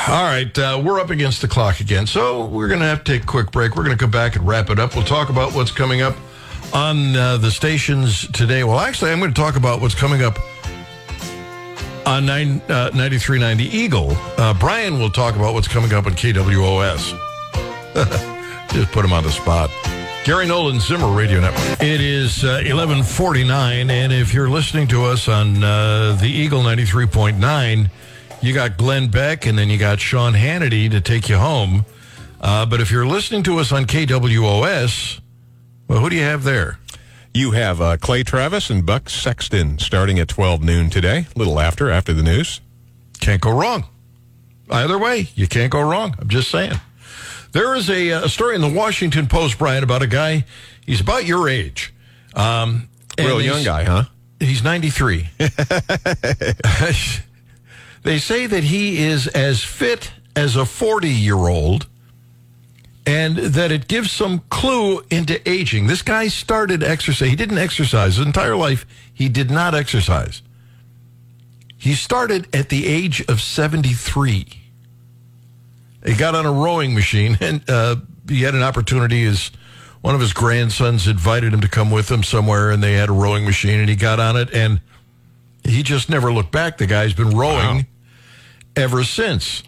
All 0.05 0.23
right, 0.23 0.59
uh, 0.59 0.81
we're 0.83 0.99
up 0.99 1.11
against 1.11 1.41
the 1.41 1.47
clock 1.47 1.79
again, 1.79 2.05
so 2.05 2.45
we're 2.45 2.67
going 2.67 2.81
to 2.81 2.85
have 2.85 3.05
to 3.05 3.11
take 3.13 3.23
a 3.23 3.25
quick 3.25 3.51
break. 3.51 3.77
We're 3.77 3.85
going 3.85 3.97
to 3.97 4.03
come 4.03 4.11
back 4.11 4.35
and 4.35 4.45
wrap 4.45 4.69
it 4.69 4.77
up. 4.77 4.95
We'll 4.95 5.05
talk 5.05 5.29
about 5.29 5.53
what's 5.53 5.71
coming 5.71 6.01
up 6.01 6.13
on 6.73 7.15
uh, 7.15 7.37
the 7.37 7.49
stations 7.49 8.27
today. 8.33 8.65
Well, 8.65 8.81
actually, 8.81 9.11
I'm 9.11 9.19
going 9.19 9.33
to 9.33 9.41
talk 9.41 9.55
about 9.55 9.79
what's 9.79 9.95
coming 9.95 10.21
up 10.21 10.37
on 12.05 12.25
9, 12.25 12.61
uh, 12.67 12.91
9390 12.93 13.63
Eagle. 13.63 14.11
Uh, 14.37 14.53
Brian 14.59 14.99
will 14.99 15.09
talk 15.09 15.37
about 15.37 15.53
what's 15.53 15.69
coming 15.69 15.93
up 15.93 16.05
on 16.05 16.11
KWOS. 16.11 17.17
Just 18.73 18.91
put 18.91 19.05
him 19.05 19.13
on 19.13 19.23
the 19.23 19.31
spot. 19.31 19.69
Gary 20.25 20.47
Nolan 20.47 20.81
Zimmer 20.81 21.15
Radio 21.15 21.39
Network. 21.39 21.81
It 21.81 22.01
is 22.01 22.43
uh, 22.43 22.59
1149, 22.65 23.89
and 23.89 24.11
if 24.11 24.33
you're 24.33 24.49
listening 24.49 24.89
to 24.89 25.05
us 25.05 25.29
on 25.29 25.63
uh, 25.63 26.17
the 26.19 26.27
Eagle 26.27 26.61
93.9, 26.61 27.89
you 28.43 28.53
got 28.53 28.77
Glenn 28.77 29.07
Beck 29.07 29.45
and 29.45 29.57
then 29.57 29.69
you 29.69 29.77
got 29.77 30.01
Sean 30.01 30.33
Hannity 30.33 30.91
to 30.91 30.99
take 30.99 31.29
you 31.29 31.37
home. 31.37 31.85
Uh, 32.41 32.65
but 32.65 32.81
if 32.81 32.91
you're 32.91 33.07
listening 33.07 33.41
to 33.43 33.57
us 33.59 33.71
on 33.71 33.85
KWOS, 33.85 35.21
well, 35.87 35.99
who 35.99 36.09
do 36.09 36.17
you 36.17 36.23
have 36.23 36.43
there? 36.43 36.77
You 37.33 37.51
have 37.51 37.79
uh, 37.79 37.95
Clay 37.97 38.23
Travis 38.23 38.69
and 38.69 38.85
Buck 38.85 39.09
Sexton 39.09 39.79
starting 39.79 40.19
at 40.19 40.27
12 40.27 40.61
noon 40.61 40.89
today, 40.89 41.25
a 41.33 41.39
little 41.39 41.57
after, 41.59 41.89
after 41.89 42.13
the 42.13 42.21
news. 42.21 42.59
Can't 43.21 43.41
go 43.41 43.51
wrong. 43.51 43.85
Either 44.69 44.99
way, 44.99 45.29
you 45.35 45.47
can't 45.47 45.71
go 45.71 45.81
wrong. 45.81 46.13
I'm 46.19 46.27
just 46.27 46.51
saying. 46.51 46.73
There 47.53 47.73
is 47.75 47.89
a, 47.89 48.09
a 48.09 48.29
story 48.29 48.55
in 48.55 48.61
the 48.61 48.69
Washington 48.69 49.27
Post, 49.27 49.57
Brian, 49.57 49.83
about 49.83 50.01
a 50.01 50.07
guy. 50.07 50.43
He's 50.85 50.99
about 50.99 51.25
your 51.25 51.47
age. 51.47 51.93
Um, 52.35 52.89
Real 53.17 53.41
young 53.41 53.63
guy, 53.63 53.85
huh? 53.85 54.03
he's 54.39 54.63
93. 54.63 55.29
they 58.03 58.19
say 58.19 58.45
that 58.45 58.65
he 58.65 59.03
is 59.03 59.27
as 59.27 59.63
fit 59.63 60.11
as 60.35 60.55
a 60.55 60.65
40 60.65 61.09
year 61.09 61.35
old 61.37 61.87
and 63.05 63.37
that 63.37 63.71
it 63.71 63.87
gives 63.87 64.11
some 64.11 64.39
clue 64.49 65.03
into 65.09 65.47
aging. 65.49 65.87
This 65.87 66.01
guy 66.01 66.27
started 66.27 66.83
exercise. 66.83 67.29
He 67.29 67.35
didn't 67.35 67.57
exercise 67.57 68.15
his 68.15 68.25
entire 68.25 68.55
life. 68.55 68.85
He 69.13 69.27
did 69.27 69.51
not 69.51 69.75
exercise. 69.75 70.41
He 71.77 71.95
started 71.95 72.53
at 72.55 72.69
the 72.69 72.87
age 72.87 73.21
of 73.27 73.41
73. 73.41 74.47
He 76.05 76.13
got 76.15 76.35
on 76.35 76.45
a 76.45 76.51
rowing 76.51 76.93
machine 76.93 77.37
and 77.41 77.69
uh, 77.69 77.97
he 78.27 78.41
had 78.43 78.55
an 78.55 78.63
opportunity 78.63 79.25
as 79.25 79.51
one 80.01 80.15
of 80.15 80.21
his 80.21 80.33
grandsons 80.33 81.07
invited 81.07 81.53
him 81.53 81.61
to 81.61 81.67
come 81.67 81.91
with 81.91 82.09
him 82.09 82.23
somewhere 82.23 82.71
and 82.71 82.81
they 82.81 82.93
had 82.93 83.09
a 83.09 83.13
rowing 83.13 83.45
machine 83.45 83.79
and 83.79 83.89
he 83.89 83.95
got 83.95 84.19
on 84.19 84.35
it 84.37 84.53
and 84.53 84.81
he 85.63 85.83
just 85.83 86.09
never 86.09 86.31
looked 86.31 86.51
back. 86.51 86.77
The 86.77 86.87
guy's 86.87 87.13
been 87.13 87.35
rowing 87.35 87.77
Wow. 87.77 87.81
Ever 88.75 89.03
since. 89.03 89.63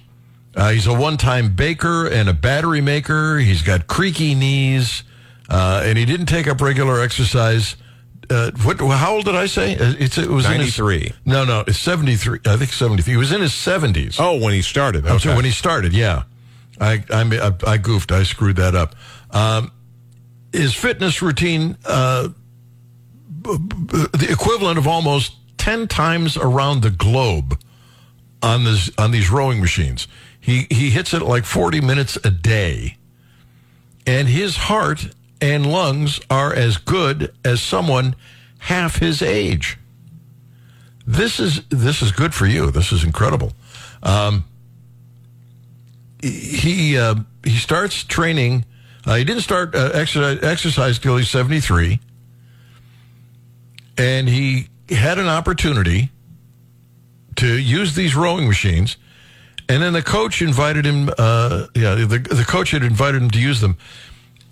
Uh, 0.56 0.70
he's 0.72 0.88
a 0.88 0.94
one-time 0.94 1.54
baker 1.56 2.08
and 2.08 2.30
a 2.30 2.34
battery 2.34 2.82
maker. 2.82 3.38
He's 3.40 3.62
got 3.62 3.88
creaky 3.88 4.36
knees, 4.36 5.04
uh, 5.50 5.82
and 5.86 5.98
he 5.98 6.06
didn't 6.06 6.28
take 6.28 6.48
up 6.48 6.62
regular 6.62 7.02
exercise. 7.02 7.76
Uh, 8.30 8.52
what? 8.64 8.80
How 8.80 9.16
old 9.16 9.26
did 9.26 9.36
I 9.36 9.46
say? 9.48 9.76
Uh, 9.78 9.94
It's, 10.00 10.18
it 10.18 10.30
was 10.30 10.46
in 10.46 10.62
his- 10.62 10.78
93. 10.80 11.12
no, 11.26 11.44
no, 11.46 11.64
it's 11.68 11.78
seventy-three. 11.78 12.40
I 12.46 12.56
think 12.58 12.72
seventy-three. 12.72 13.14
He 13.14 13.18
was 13.18 13.32
in 13.34 13.42
his 13.42 13.54
seventies. 13.54 14.16
Oh, 14.20 14.40
when 14.40 14.54
he 14.54 14.62
started. 14.62 15.06
I'm 15.06 15.20
sorry, 15.20 15.34
Okay. 15.34 15.36
when 15.36 15.46
he 15.46 15.52
started, 15.52 15.94
yeah. 15.94 16.24
I, 16.80 17.04
I 17.12 17.22
I 17.22 17.72
I 17.74 17.78
goofed. 17.78 18.12
I 18.12 18.24
screwed 18.24 18.56
that 18.56 18.76
up. 18.76 18.96
Um, 19.32 19.72
his 20.54 20.74
fitness 20.74 21.22
routine, 21.22 21.78
uh, 21.86 22.30
b- 23.42 23.58
b- 23.58 24.06
the 24.14 24.28
equivalent 24.32 24.78
of 24.78 24.88
almost 24.88 25.34
ten 25.58 25.88
times 25.88 26.36
around 26.38 26.82
the 26.82 26.90
globe 26.90 27.60
on 28.46 28.64
this 28.64 28.90
on 28.98 29.12
these 29.12 29.30
rowing 29.30 29.60
machines. 29.60 30.08
He 30.40 30.68
he 30.70 30.90
hits 30.92 31.14
it 31.14 31.22
like 31.22 31.44
forty 31.44 31.82
minutes 31.82 32.18
a 32.24 32.32
day, 32.32 32.98
and 34.08 34.30
his 34.30 34.56
heart 34.56 35.10
and 35.42 35.66
lungs 35.66 36.22
are 36.30 36.54
as 36.54 36.78
good 36.78 37.34
as 37.44 37.62
someone 37.62 38.16
half 38.60 38.98
his 38.98 39.22
age. 39.22 39.78
This 41.06 41.40
is 41.40 41.66
this 41.70 42.02
is 42.02 42.12
good 42.12 42.34
for 42.34 42.46
you. 42.46 42.72
This 42.72 42.92
is 42.92 43.04
incredible 43.04 43.52
he 46.26 46.98
uh, 46.98 47.16
he 47.44 47.58
starts 47.58 48.04
training. 48.04 48.66
Uh, 49.06 49.16
he 49.16 49.24
didn't 49.24 49.44
start 49.44 49.76
uh, 49.76 49.92
exercise 49.94 50.44
exercise 50.44 51.00
till 51.00 51.18
he's 51.18 51.30
seventy 51.30 51.60
three, 51.60 52.00
and 53.98 54.28
he 54.28 54.68
had 54.90 55.20
an 55.20 55.28
opportunity 55.28 56.12
to 57.38 57.58
use 57.58 57.96
these 57.96 58.16
rowing 58.16 58.48
machines. 58.48 58.98
And 59.68 59.82
then 59.82 59.94
the 59.94 60.04
coach 60.04 60.42
invited 60.42 60.86
him. 60.86 61.10
Uh, 61.18 61.68
yeah, 61.76 61.96
the 61.96 62.20
the 62.20 62.46
coach 62.48 62.72
had 62.72 62.84
invited 62.84 63.22
him 63.22 63.32
to 63.32 63.40
use 63.40 63.62
them. 63.62 63.78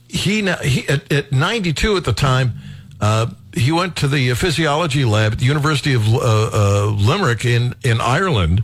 He, 0.08 0.42
he 0.64 0.88
at, 0.90 1.12
at 1.12 1.32
ninety 1.32 1.72
two 1.72 1.96
at 1.98 2.04
the 2.04 2.14
time. 2.14 2.54
Uh, 3.00 3.28
he 3.54 3.72
went 3.72 3.96
to 3.98 4.08
the 4.08 4.34
physiology 4.34 5.06
lab 5.06 5.34
at 5.34 5.40
the 5.40 5.46
University 5.46 5.94
of 5.94 6.08
uh, 6.08 6.18
uh, 6.18 6.86
Limerick 6.98 7.46
in 7.46 7.76
in 7.84 8.02
Ireland, 8.02 8.64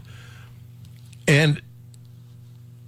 and 1.28 1.62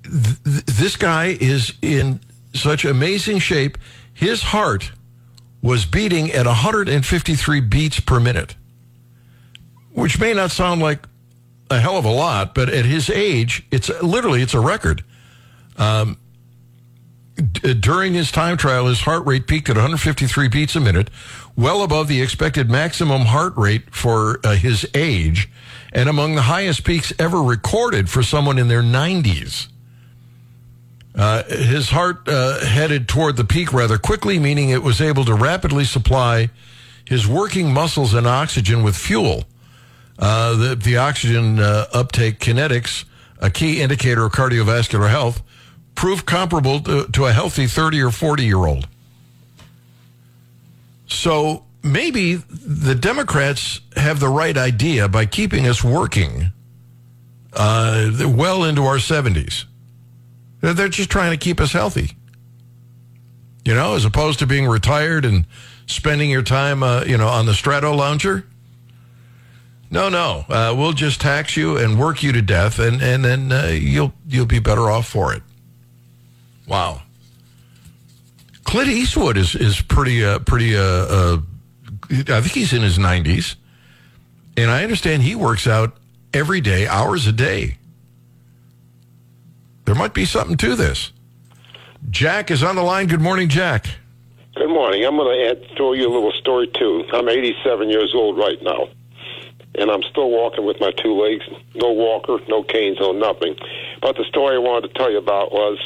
th- 0.04 0.65
this 0.65 0.96
guy 0.96 1.38
is 1.39 1.74
in 1.82 2.20
such 2.54 2.84
amazing 2.84 3.39
shape. 3.39 3.78
His 4.13 4.41
heart 4.41 4.91
was 5.62 5.86
beating 5.86 6.32
at 6.32 6.46
153 6.46 7.62
beats 7.62 8.00
per 8.00 8.20
minute, 8.20 8.56
which 9.91 10.20
may 10.20 10.34
not 10.34 10.52
sound 10.52 10.82
like 10.82 11.06
a 11.72 11.80
hell 11.80 11.98
of 11.98 12.06
a 12.06 12.12
lot, 12.12 12.54
but 12.54 12.70
at 12.70 12.86
his 12.86 13.10
age, 13.10 13.64
it's 13.72 13.90
literally 14.02 14.42
it's 14.42 14.54
a 14.54 14.60
record. 14.60 15.04
Um, 15.78 16.18
d- 17.36 17.74
during 17.74 18.14
his 18.14 18.32
time 18.32 18.58
trial, 18.58 18.88
his 18.88 19.02
heart 19.02 19.26
rate 19.26 19.48
peaked 19.48 19.70
at 19.70 19.76
153 19.76 20.48
beats 20.50 20.76
a 20.76 20.80
minute, 20.80 21.10
well 21.56 21.82
above 21.82 22.08
the 22.08 22.22
expected 22.22 22.70
maximum 22.70 23.22
heart 23.22 23.54
rate 23.56 23.94
for 23.94 24.40
uh, 24.44 24.56
his 24.56 24.86
age, 24.94 25.50
and 25.94 26.10
among 26.10 26.36
the 26.36 26.44
highest 26.44 26.84
peaks 26.84 27.14
ever 27.18 27.42
recorded 27.42 28.10
for 28.10 28.22
someone 28.22 28.58
in 28.58 28.68
their 28.68 28.84
90s. 28.84 29.68
Uh, 31.14 31.44
his 31.44 31.90
heart 31.90 32.28
uh, 32.28 32.64
headed 32.66 33.08
toward 33.08 33.36
the 33.36 33.44
peak 33.44 33.74
rather 33.74 33.98
quickly, 33.98 34.40
meaning 34.40 34.70
it 34.70 34.82
was 34.82 35.02
able 35.02 35.26
to 35.26 35.34
rapidly 35.34 35.84
supply 35.84 36.50
his 37.06 37.28
working 37.28 37.74
muscles 37.74 38.14
and 38.14 38.26
oxygen 38.26 38.84
with 38.84 38.96
fuel. 38.96 39.44
Uh, 40.22 40.56
the, 40.56 40.76
the 40.76 40.98
oxygen 40.98 41.60
uh, 41.60 41.88
uptake 41.94 42.40
kinetics, 42.40 43.06
a 43.40 43.50
key 43.50 43.82
indicator 43.82 44.24
of 44.24 44.32
cardiovascular 44.32 45.10
health, 45.10 45.42
proved 45.96 46.28
comparable 46.28 46.80
to, 46.80 47.08
to 47.08 47.26
a 47.26 47.32
healthy 47.32 47.66
30 47.66 48.02
or 48.02 48.12
40 48.12 48.46
year 48.46 48.58
old. 48.58 48.88
So 51.08 51.66
maybe 51.84 52.36
the 52.36 52.94
Democrats 52.94 53.82
have 53.96 54.20
the 54.20 54.30
right 54.30 54.56
idea 54.56 55.08
by 55.08 55.26
keeping 55.26 55.68
us 55.68 55.84
working 55.84 56.52
uh, 57.54 58.12
well 58.28 58.64
into 58.64 58.84
our 58.84 58.98
70s. 58.98 59.66
They're 60.62 60.88
just 60.88 61.10
trying 61.10 61.32
to 61.32 61.38
keep 61.38 61.60
us 61.60 61.74
healthy. 61.74 62.16
You 63.66 63.74
know, 63.74 63.96
as 63.96 64.06
opposed 64.06 64.40
to 64.40 64.48
being 64.48 64.68
retired 64.68 65.26
and 65.26 65.46
spending 65.88 66.30
your 66.30 66.44
time, 66.44 66.84
uh, 66.84 67.04
you 67.06 67.18
know, 67.18 67.28
on 67.28 67.46
the 67.46 67.52
Stratolounger. 67.52 68.44
No, 69.92 70.08
no, 70.08 70.46
uh, 70.48 70.74
we'll 70.76 70.94
just 70.94 71.20
tax 71.20 71.58
you 71.58 71.78
and 71.78 72.00
work 72.00 72.24
you 72.24 72.32
to 72.32 72.42
death, 72.42 72.80
and 72.80 73.02
and 73.02 73.26
then 73.26 73.52
uh, 73.52 73.68
you'll 73.68 74.14
you'll 74.26 74.46
be 74.46 74.60
better 74.60 74.90
off 74.90 75.06
for 75.06 75.34
it. 75.34 75.44
Wow. 76.66 77.02
Clint 78.64 78.90
Eastwood 78.90 79.36
is 79.36 79.54
is 79.54 79.82
pretty 79.82 80.24
uh, 80.24 80.40
pretty. 80.40 80.78
Uh, 80.78 80.82
uh, 80.82 81.38
I 82.10 82.40
think 82.40 82.54
he's 82.54 82.72
in 82.72 82.82
his 82.82 82.98
nineties, 82.98 83.58
and 84.56 84.72
I 84.72 84.84
understand 84.84 85.24
he 85.24 85.36
works 85.36 85.68
out 85.68 85.98
every 86.34 86.62
day, 86.62 86.88
hours 86.88 87.28
a 87.28 87.34
day. 87.34 87.78
There 89.84 89.96
might 89.96 90.14
be 90.14 90.24
something 90.24 90.56
to 90.58 90.78
this. 90.78 91.12
Jack 92.10 92.50
is 92.50 92.64
on 92.64 92.78
the 92.78 92.82
line. 92.82 93.08
Good 93.08 93.20
morning, 93.20 93.50
Jack. 93.50 93.88
Good 94.56 94.70
morning. 94.70 95.06
I'm 95.06 95.18
going 95.18 95.38
to 95.38 95.50
add, 95.50 95.78
throw 95.78 95.94
you 95.94 96.08
a 96.08 96.14
little 96.14 96.32
story 96.34 96.72
too. 96.78 97.04
I'm 97.14 97.28
87 97.28 97.90
years 97.90 98.14
old 98.16 98.38
right 98.38 98.62
now, 98.62 98.88
and 99.76 99.90
I'm 99.90 100.04
still 100.04 100.30
walking 100.30 100.66
with 100.66 100.80
my 100.80 100.92
two 100.92 101.14
legs. 101.14 101.46
No 101.76 101.92
walker, 101.92 102.40
no 102.48 102.64
canes, 102.64 102.98
no 103.00 103.12
nothing. 103.12 103.56
But 104.02 104.18
the 104.18 104.26
story 104.26 104.56
I 104.56 104.60
wanted 104.60 104.90
to 104.90 104.94
tell 104.94 105.12
you 105.12 105.18
about 105.18 105.52
was 105.52 105.80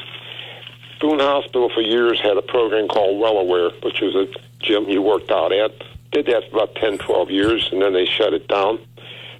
Boone 1.00 1.19
Hospital 1.19 1.69
for 1.69 1.82
years 1.82 2.19
had 2.19 2.38
a 2.38 2.41
program 2.41 2.88
called 2.88 3.21
Wellaware, 3.21 3.71
which 3.84 4.02
was 4.02 4.15
a 4.15 4.28
gym 4.60 4.89
you 4.89 5.02
worked 5.02 5.32
out 5.32 5.52
at. 5.52 5.71
Did 6.12 6.28
that 6.28 6.50
for 6.50 6.58
about 6.58 6.76
10, 6.76 6.98
12 6.98 7.30
years, 7.30 7.69
and 7.71 7.82
then 7.82 7.93
they 7.93 8.06
shut 8.06 8.34
it 8.34 8.48
down. 8.48 8.80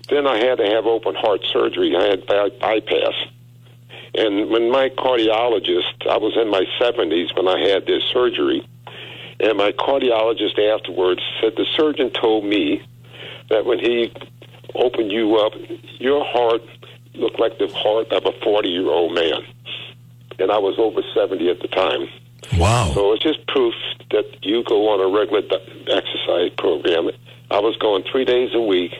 Then 0.10 0.28
I 0.28 0.38
had 0.38 0.58
to 0.60 0.66
have 0.66 0.86
open 0.86 1.16
heart 1.16 1.42
surgery. 1.52 1.96
I 1.96 2.04
had 2.04 2.26
by- 2.28 2.50
bypass. 2.50 3.14
And 4.14 4.50
when 4.50 4.70
my 4.70 4.90
cardiologist, 4.90 6.08
I 6.10 6.18
was 6.18 6.38
in 6.38 6.50
my 6.50 6.66
70s 6.80 7.36
when 7.36 7.48
I 7.48 7.60
had 7.68 7.86
this 7.86 8.04
surgery, 8.04 8.66
and 9.40 9.58
my 9.58 9.72
cardiologist 9.72 10.60
afterwards 10.60 11.22
said 11.42 11.54
the 11.58 11.66
surgeon 11.76 12.12
told 12.12 12.46
me 12.46 12.84
that 13.50 13.66
when 13.66 13.80
he 13.80 14.14
opened 14.76 15.12
you 15.12 15.38
up, 15.38 15.54
your 16.00 16.24
heart 16.26 16.62
looked 17.14 17.40
like 17.40 17.58
the 17.58 17.68
heart 17.68 18.12
of 18.12 18.26
a 18.26 18.32
40 18.44 18.70
year 18.70 18.88
old 18.88 19.14
man. 19.14 19.42
And 20.40 20.52
I 20.52 20.58
was 20.58 20.76
over 20.78 21.02
70 21.14 21.50
at 21.50 21.62
the 21.62 21.68
time. 21.70 22.08
Wow. 22.58 22.92
So 22.94 23.14
it's 23.14 23.24
just 23.24 23.46
proof 23.48 23.74
that 24.12 24.26
you 24.42 24.64
go 24.64 24.90
on 24.90 25.00
a 25.00 25.08
regular 25.08 25.42
exercise 25.88 26.52
program. 26.58 27.10
I 27.50 27.60
was 27.60 27.76
going 27.78 28.04
three 28.12 28.26
days 28.26 28.52
a 28.54 28.62
week, 28.62 28.92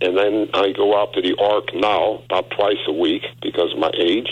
and 0.00 0.16
then 0.16 0.48
I 0.54 0.72
go 0.72 1.00
out 1.00 1.12
to 1.14 1.22
the 1.22 1.36
Arc 1.40 1.74
now 1.74 2.22
about 2.24 2.50
twice 2.50 2.82
a 2.86 2.92
week 2.92 3.22
because 3.40 3.72
of 3.72 3.78
my 3.78 3.90
age. 3.98 4.28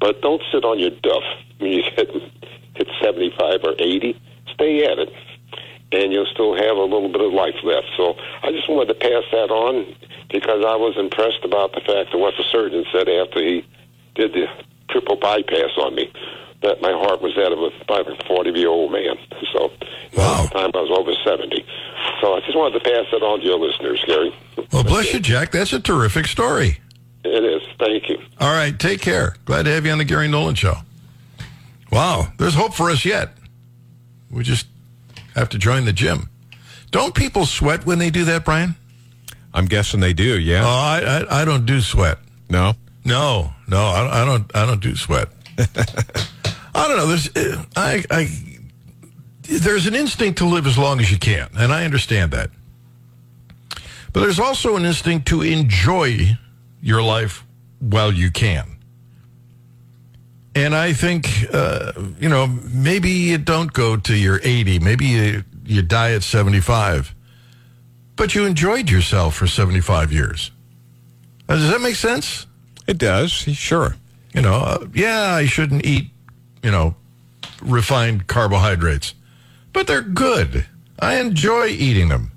But 0.00 0.20
don't 0.20 0.42
sit 0.52 0.64
on 0.64 0.78
your 0.78 0.90
duff 0.90 1.22
when 1.58 1.72
you 1.72 1.82
hit 1.96 2.10
hit 2.74 2.88
75 3.02 3.60
or 3.64 3.74
80. 3.78 4.20
Stay 4.54 4.84
at 4.84 4.98
it, 4.98 5.12
and 5.92 6.12
you'll 6.12 6.26
still 6.26 6.54
have 6.56 6.76
a 6.76 6.82
little 6.82 7.08
bit 7.08 7.20
of 7.20 7.32
life 7.32 7.56
left. 7.62 7.86
So 7.96 8.14
I 8.42 8.50
just 8.50 8.68
wanted 8.68 8.92
to 8.92 8.98
pass 9.00 9.24
that 9.32 9.50
on 9.50 9.94
because 10.30 10.64
I 10.64 10.76
was 10.76 10.96
impressed 10.98 11.44
about 11.44 11.72
the 11.72 11.80
fact 11.80 12.12
that 12.12 12.18
what 12.18 12.34
the 12.36 12.44
surgeon 12.50 12.84
said 12.92 13.08
after 13.08 13.42
he 13.42 13.64
did 14.14 14.32
the 14.32 14.46
triple 14.90 15.16
bypass 15.16 15.70
on 15.78 15.94
me. 15.94 16.10
That 16.62 16.80
my 16.80 16.90
heart 16.90 17.20
was 17.20 17.34
that 17.36 17.52
of 17.52 17.58
a 17.58 17.70
about 17.82 18.08
a 18.10 18.24
40 18.26 18.50
year 18.58 18.68
old 18.68 18.90
man. 18.90 19.16
So 19.52 19.70
Wow. 20.16 20.44
at 20.44 20.52
the 20.52 20.58
time 20.58 20.70
I 20.74 20.78
was 20.80 20.90
over 20.90 21.12
70. 21.22 21.64
So 22.22 22.34
I 22.34 22.40
just 22.40 22.56
wanted 22.56 22.82
to 22.82 22.84
pass 22.84 23.04
that 23.12 23.22
on 23.22 23.40
to 23.40 23.44
your 23.44 23.58
listeners, 23.58 24.02
Gary. 24.06 24.34
Well, 24.72 24.82
bless 24.82 25.12
you, 25.12 25.20
Jack. 25.20 25.52
That's 25.52 25.72
a 25.74 25.80
terrific 25.80 26.26
story. 26.26 26.80
It 27.24 27.44
is. 27.44 27.62
Thank 27.78 28.08
you. 28.08 28.18
All 28.40 28.52
right, 28.52 28.76
take 28.78 29.02
care. 29.02 29.36
Glad 29.44 29.64
to 29.64 29.70
have 29.72 29.84
you 29.84 29.92
on 29.92 29.98
the 29.98 30.04
Gary 30.04 30.28
Nolan 30.28 30.54
Show. 30.54 30.76
Wow, 31.92 32.28
there's 32.38 32.54
hope 32.54 32.74
for 32.74 32.90
us 32.90 33.04
yet. 33.04 33.30
We 34.30 34.42
just 34.42 34.66
have 35.40 35.48
to 35.50 35.58
join 35.58 35.84
the 35.84 35.92
gym. 35.92 36.28
Don't 36.90 37.14
people 37.14 37.46
sweat 37.46 37.84
when 37.86 37.98
they 37.98 38.10
do 38.10 38.24
that, 38.24 38.44
Brian? 38.44 38.74
I'm 39.54 39.66
guessing 39.66 40.00
they 40.00 40.12
do. 40.12 40.34
Oh, 40.34 40.38
Yeah. 40.38 40.64
I, 40.66 41.00
I, 41.28 41.42
I 41.42 41.44
don't 41.44 41.66
do 41.66 41.80
sweat. 41.80 42.18
no. 42.50 42.74
No, 43.04 43.52
no, 43.68 43.78
I, 43.86 44.22
I 44.22 44.24
don't. 44.24 44.50
I 44.56 44.66
don't 44.66 44.80
do 44.80 44.96
sweat. 44.96 45.28
I 45.58 46.88
don't 46.88 46.96
know. 46.96 47.06
There's, 47.06 47.28
uh, 47.36 47.64
I, 47.76 48.02
I, 48.10 48.28
there's 49.42 49.86
an 49.86 49.94
instinct 49.94 50.38
to 50.38 50.44
live 50.44 50.66
as 50.66 50.76
long 50.76 50.98
as 50.98 51.08
you 51.12 51.16
can, 51.16 51.48
and 51.56 51.72
I 51.72 51.84
understand 51.84 52.32
that. 52.32 52.50
But 54.12 54.20
there's 54.22 54.40
also 54.40 54.74
an 54.74 54.84
instinct 54.84 55.28
to 55.28 55.42
enjoy 55.42 56.36
your 56.82 57.00
life 57.00 57.44
while 57.78 58.12
you 58.12 58.32
can. 58.32 58.75
And 60.56 60.74
I 60.74 60.94
think, 60.94 61.28
uh, 61.52 61.92
you 62.18 62.30
know, 62.30 62.46
maybe 62.46 63.10
you 63.10 63.36
don't 63.36 63.70
go 63.72 63.96
to 63.98 64.16
your 64.16 64.40
80, 64.42 64.78
maybe 64.78 65.04
you, 65.04 65.44
you 65.66 65.82
die 65.82 66.12
at 66.12 66.22
75, 66.22 67.14
but 68.16 68.34
you 68.34 68.46
enjoyed 68.46 68.88
yourself 68.90 69.34
for 69.34 69.46
75 69.46 70.12
years. 70.12 70.50
Uh, 71.46 71.56
Does 71.56 71.70
that 71.70 71.82
make 71.82 71.94
sense? 71.94 72.46
It 72.86 72.96
does. 72.96 73.30
Sure. 73.32 73.96
You 74.32 74.40
know, 74.40 74.54
uh, 74.54 74.86
yeah, 74.94 75.34
I 75.34 75.44
shouldn't 75.44 75.84
eat, 75.84 76.08
you 76.62 76.70
know, 76.70 76.94
refined 77.60 78.26
carbohydrates, 78.26 79.12
but 79.74 79.86
they're 79.86 80.00
good. 80.00 80.64
I 80.98 81.16
enjoy 81.16 81.66
eating 81.66 82.08
them. 82.08 82.32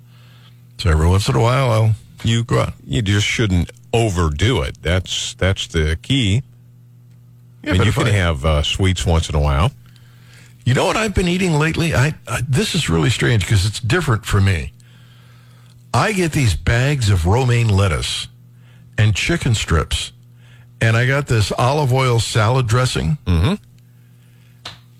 So 0.77 0.89
every 0.89 1.07
once 1.07 1.29
in 1.29 1.35
a 1.35 1.41
while, 1.41 1.71
I'll 1.71 1.95
You 2.23 2.43
go 2.43 2.59
out. 2.59 2.73
you 2.85 3.01
just 3.01 3.25
shouldn't 3.25 3.71
overdo 3.93 4.61
it. 4.61 4.77
That's 4.81 5.33
that's 5.35 5.67
the 5.67 5.97
key. 6.01 6.43
Yeah, 7.63 7.71
and 7.71 7.77
but 7.79 7.87
you 7.87 7.93
can 7.93 8.07
I- 8.07 8.11
have 8.11 8.45
uh, 8.45 8.63
sweets 8.63 9.05
once 9.05 9.29
in 9.29 9.35
a 9.35 9.39
while. 9.41 9.71
You 10.65 10.73
know 10.75 10.85
what 10.85 10.97
I've 10.97 11.15
been 11.15 11.27
eating 11.27 11.53
lately? 11.53 11.95
I, 11.95 12.13
I 12.27 12.41
this 12.47 12.75
is 12.75 12.89
really 12.89 13.09
strange 13.09 13.43
because 13.43 13.65
it's 13.65 13.79
different 13.79 14.25
for 14.25 14.39
me. 14.39 14.71
I 15.93 16.11
get 16.11 16.31
these 16.33 16.55
bags 16.55 17.09
of 17.09 17.25
romaine 17.25 17.69
lettuce 17.69 18.27
and 18.97 19.15
chicken 19.15 19.55
strips, 19.55 20.11
and 20.79 20.95
I 20.95 21.07
got 21.07 21.25
this 21.27 21.51
olive 21.57 21.91
oil 21.91 22.19
salad 22.19 22.67
dressing. 22.67 23.17
Mm-hmm. 23.25 23.55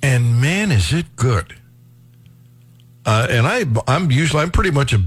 And 0.01 0.41
man, 0.41 0.71
is 0.71 0.91
it 0.93 1.15
good! 1.15 1.55
Uh, 3.05 3.27
and 3.29 3.45
I, 3.45 3.65
I'm 3.87 4.09
usually 4.11 4.41
I'm 4.41 4.51
pretty 4.51 4.71
much 4.71 4.93
a, 4.93 5.03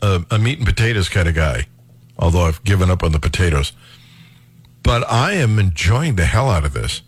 a 0.00 0.24
a 0.30 0.38
meat 0.38 0.58
and 0.58 0.66
potatoes 0.66 1.08
kind 1.08 1.28
of 1.28 1.34
guy, 1.34 1.66
although 2.18 2.46
I've 2.46 2.62
given 2.64 2.90
up 2.90 3.02
on 3.02 3.12
the 3.12 3.18
potatoes. 3.20 3.72
But 4.86 5.02
I 5.10 5.32
am 5.32 5.58
enjoying 5.58 6.14
the 6.14 6.24
hell 6.24 6.48
out 6.48 6.64
of 6.64 6.72
this. 6.72 7.02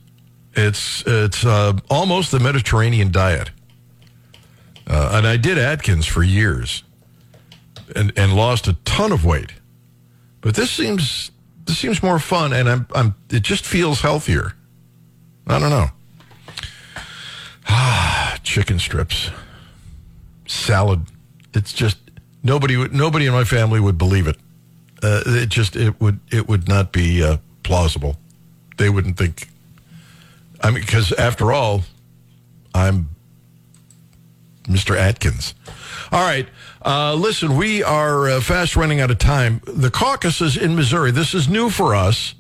It's 0.55 1.05
it's 1.07 1.47
uh, 1.47 1.75
almost 1.89 2.33
the 2.33 2.41
Mediterranean 2.41 3.13
diet, 3.13 3.53
uh, 4.89 5.13
and 5.13 5.25
I 5.25 5.37
did 5.37 5.59
Atkins 5.59 6.05
for 6.05 6.25
years, 6.25 6.83
and 7.95 8.13
and 8.17 8.35
lost 8.35 8.67
a 8.67 8.73
ton 8.85 9.13
of 9.13 9.25
weight. 9.25 9.53
But 10.41 10.57
this 10.57 10.73
seems 10.73 11.31
this 11.67 11.79
seems 11.79 12.03
more 12.03 12.19
fun, 12.19 12.53
and 12.53 12.69
I'm 12.69 12.87
I'm 12.97 13.15
it 13.31 13.45
just 13.45 13.65
feels 13.65 14.01
healthier. 14.01 14.55
I 15.47 15.61
don't 15.61 15.71
know. 15.71 15.87
Ah, 17.69 18.41
chicken 18.43 18.81
strips, 18.81 19.31
salad. 20.49 21.03
It's 21.55 21.73
just 21.73 21.99
nobody 22.43 22.89
nobody 22.89 23.27
in 23.27 23.33
my 23.33 23.45
family 23.45 23.79
would 23.79 23.99
believe 23.99 24.27
it. 24.27 24.37
Uh, 25.01 25.23
it 25.27 25.49
just 25.49 25.77
it 25.77 26.01
would 26.01 26.19
it 26.33 26.49
would 26.49 26.67
not 26.67 26.91
be 26.91 27.23
uh, 27.23 27.37
plausible. 27.69 28.17
They 28.79 28.89
wouldn't 28.89 29.19
think. 29.19 29.47
I 30.63 30.71
mean, 30.71 30.81
because 30.81 31.13
after 31.13 31.53
all, 31.53 31.83
I'm 32.75 33.11
Mr. 34.65 34.97
Atkins. 34.97 35.55
All 36.11 36.23
right. 36.25 36.49
Uh, 36.83 37.15
listen, 37.15 37.57
we 37.59 37.83
are 37.83 38.29
uh, 38.31 38.41
fast 38.41 38.75
running 38.75 39.01
out 39.01 39.11
of 39.11 39.19
time. 39.19 39.61
The 39.67 39.91
caucuses 39.91 40.57
in 40.57 40.75
Missouri, 40.75 41.11
this 41.11 41.35
is 41.35 41.47
new 41.47 41.69
for 41.69 41.95
us, 41.95 42.35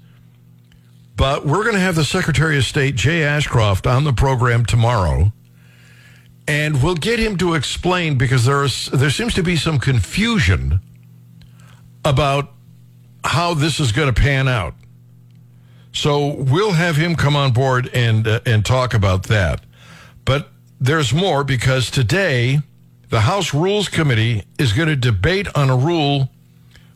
but 1.14 1.45
we're 1.45 1.62
going 1.62 1.74
to 1.74 1.81
have 1.81 1.95
the 1.95 2.05
Secretary 2.05 2.57
of 2.57 2.64
State, 2.64 2.95
Jay 2.95 3.22
Ashcroft, 3.22 3.87
on 3.87 4.05
the 4.05 4.14
program 4.14 4.64
tomorrow. 4.64 5.31
And 6.47 6.83
we'll 6.83 6.95
get 6.95 7.18
him 7.18 7.37
to 7.39 7.53
explain 7.53 8.16
because 8.16 8.47
there's, 8.47 8.87
there 8.87 9.11
seems 9.11 9.35
to 9.35 9.43
be 9.43 9.57
some 9.57 9.79
confusion 9.79 10.81
about 12.03 12.55
how 13.22 13.53
this 13.53 13.79
is 13.79 13.93
going 13.93 14.12
to 14.12 14.18
pan 14.18 14.49
out. 14.49 14.74
So 15.93 16.34
we'll 16.34 16.72
have 16.72 16.97
him 16.97 17.16
come 17.16 17.34
on 17.36 17.53
board 17.53 17.91
and 17.93 18.26
uh, 18.26 18.41
and 18.47 18.64
talk 18.64 18.95
about 18.95 19.24
that. 19.24 19.62
But 20.24 20.49
there's 20.80 21.12
more 21.12 21.45
because 21.45 21.91
today 21.91 22.61
the 23.09 23.20
House 23.20 23.55
Rules 23.55 23.89
Committee 23.89 24.43
is 24.59 24.72
going 24.72 24.89
to 24.89 24.97
debate 24.97 25.49
on 25.55 25.70
a 25.70 25.76
rule 25.76 26.30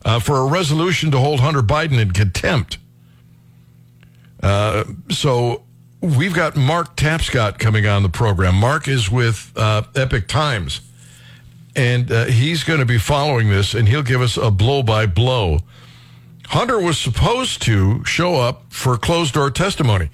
uh, 0.05 0.19
for 0.19 0.37
a 0.37 0.45
resolution 0.45 1.11
to 1.11 1.17
hold 1.17 1.39
Hunter 1.39 1.61
Biden 1.61 1.99
in 1.99 2.11
contempt. 2.11 2.77
Uh, 4.41 4.83
so 5.09 5.63
we've 6.01 6.33
got 6.33 6.55
Mark 6.55 6.95
Tapscott 6.95 7.57
coming 7.57 7.87
on 7.87 8.03
the 8.03 8.09
program. 8.09 8.55
Mark 8.55 8.87
is 8.87 9.09
with 9.09 9.51
uh, 9.55 9.83
Epoch 9.95 10.27
Times, 10.27 10.81
and 11.75 12.11
uh, 12.11 12.25
he's 12.25 12.63
going 12.63 12.79
to 12.79 12.85
be 12.85 12.97
following 12.97 13.49
this, 13.49 13.73
and 13.73 13.87
he'll 13.87 14.03
give 14.03 14.21
us 14.21 14.37
a 14.37 14.51
blow 14.51 14.83
by 14.83 15.05
blow. 15.05 15.59
Hunter 16.47 16.79
was 16.79 16.97
supposed 16.97 17.61
to 17.63 18.03
show 18.05 18.35
up 18.35 18.65
for 18.69 18.97
closed 18.97 19.33
door 19.33 19.49
testimony. 19.49 20.09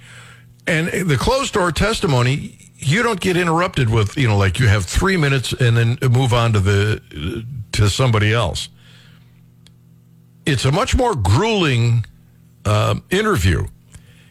And 0.67 0.87
the 1.09 1.17
closed 1.17 1.53
door 1.53 1.71
testimony, 1.71 2.71
you 2.75 3.03
don't 3.03 3.19
get 3.19 3.35
interrupted 3.35 3.89
with, 3.89 4.17
you 4.17 4.27
know, 4.27 4.37
like 4.37 4.59
you 4.59 4.67
have 4.67 4.85
three 4.85 5.17
minutes 5.17 5.51
and 5.53 5.75
then 5.75 5.97
move 6.11 6.33
on 6.33 6.53
to 6.53 6.59
the 6.59 7.45
to 7.73 7.89
somebody 7.89 8.33
else. 8.33 8.69
It's 10.45 10.65
a 10.65 10.71
much 10.71 10.95
more 10.95 11.15
grueling 11.15 12.05
uh, 12.65 12.95
interview, 13.09 13.67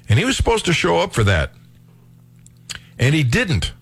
and 0.08 0.18
he 0.18 0.24
was 0.24 0.36
supposed 0.36 0.64
to 0.66 0.72
show 0.72 0.98
up 0.98 1.12
for 1.12 1.24
that, 1.24 1.52
and 2.98 3.14
he 3.14 3.22
didn't. 3.22 3.72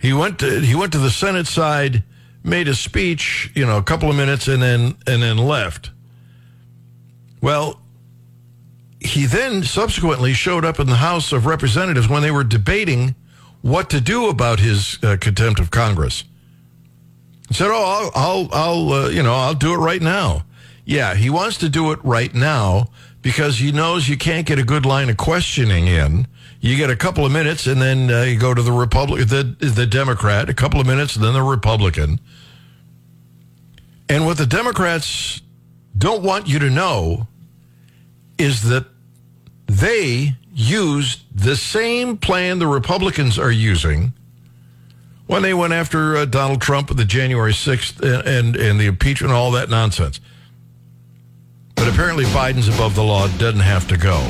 He 0.00 0.12
went 0.12 0.38
to 0.40 0.60
he 0.60 0.74
went 0.74 0.92
to 0.92 0.98
the 0.98 1.10
Senate 1.10 1.46
side, 1.46 2.02
made 2.42 2.68
a 2.68 2.74
speech, 2.74 3.50
you 3.54 3.64
know, 3.64 3.76
a 3.76 3.82
couple 3.82 4.10
of 4.10 4.16
minutes, 4.16 4.48
and 4.48 4.62
then 4.62 4.96
and 5.06 5.22
then 5.22 5.38
left. 5.38 5.90
Well, 7.42 7.80
he 9.00 9.26
then 9.26 9.64
subsequently 9.64 10.32
showed 10.32 10.64
up 10.64 10.78
in 10.78 10.86
the 10.86 10.96
House 10.96 11.32
of 11.32 11.44
Representatives 11.44 12.08
when 12.08 12.22
they 12.22 12.30
were 12.30 12.44
debating 12.44 13.16
what 13.60 13.90
to 13.90 14.00
do 14.00 14.28
about 14.28 14.60
his 14.60 14.98
uh, 15.02 15.16
contempt 15.20 15.60
of 15.60 15.70
Congress. 15.70 16.24
He 17.48 17.54
said, 17.54 17.68
"Oh, 17.68 18.10
I'll, 18.14 18.48
I'll, 18.48 18.48
I'll 18.52 18.92
uh, 18.92 19.08
you 19.08 19.22
know, 19.22 19.34
I'll 19.34 19.54
do 19.54 19.74
it 19.74 19.78
right 19.78 20.00
now." 20.00 20.44
Yeah, 20.84 21.14
he 21.14 21.30
wants 21.30 21.58
to 21.58 21.68
do 21.68 21.92
it 21.92 21.98
right 22.02 22.32
now 22.34 22.88
because 23.22 23.58
he 23.58 23.70
knows 23.72 24.08
you 24.08 24.16
can't 24.16 24.46
get 24.46 24.58
a 24.58 24.64
good 24.64 24.86
line 24.86 25.10
of 25.10 25.16
questioning 25.16 25.86
in. 25.86 26.26
You 26.60 26.76
get 26.76 26.90
a 26.90 26.96
couple 26.96 27.26
of 27.26 27.32
minutes, 27.32 27.66
and 27.66 27.82
then 27.82 28.10
uh, 28.10 28.22
you 28.22 28.38
go 28.38 28.54
to 28.54 28.62
the 28.62 28.72
Republic, 28.72 29.26
the 29.28 29.56
the 29.58 29.86
Democrat, 29.86 30.48
a 30.48 30.54
couple 30.54 30.80
of 30.80 30.86
minutes, 30.86 31.16
and 31.16 31.24
then 31.24 31.34
the 31.34 31.42
Republican. 31.42 32.20
And 34.08 34.26
what 34.26 34.38
the 34.38 34.46
Democrats 34.46 35.40
don't 35.96 36.22
want 36.22 36.46
you 36.46 36.58
to 36.60 36.70
know 36.70 37.26
is 38.38 38.62
that 38.68 38.86
they 39.66 40.34
used 40.54 41.20
the 41.34 41.56
same 41.56 42.16
plan 42.16 42.58
the 42.58 42.66
Republicans 42.66 43.38
are 43.38 43.50
using 43.50 44.12
when 45.26 45.42
they 45.42 45.54
went 45.54 45.72
after 45.72 46.16
uh, 46.16 46.24
Donald 46.24 46.60
Trump 46.60 46.88
with 46.88 46.98
the 46.98 47.04
January 47.04 47.52
6th 47.52 48.00
and, 48.00 48.28
and, 48.28 48.56
and 48.56 48.80
the 48.80 48.86
impeachment 48.86 49.32
all 49.32 49.50
that 49.52 49.70
nonsense. 49.70 50.20
But 51.74 51.88
apparently 51.88 52.24
Biden's 52.26 52.68
above 52.68 52.94
the 52.94 53.02
law, 53.02 53.28
doesn't 53.38 53.60
have 53.60 53.88
to 53.88 53.96
go. 53.96 54.20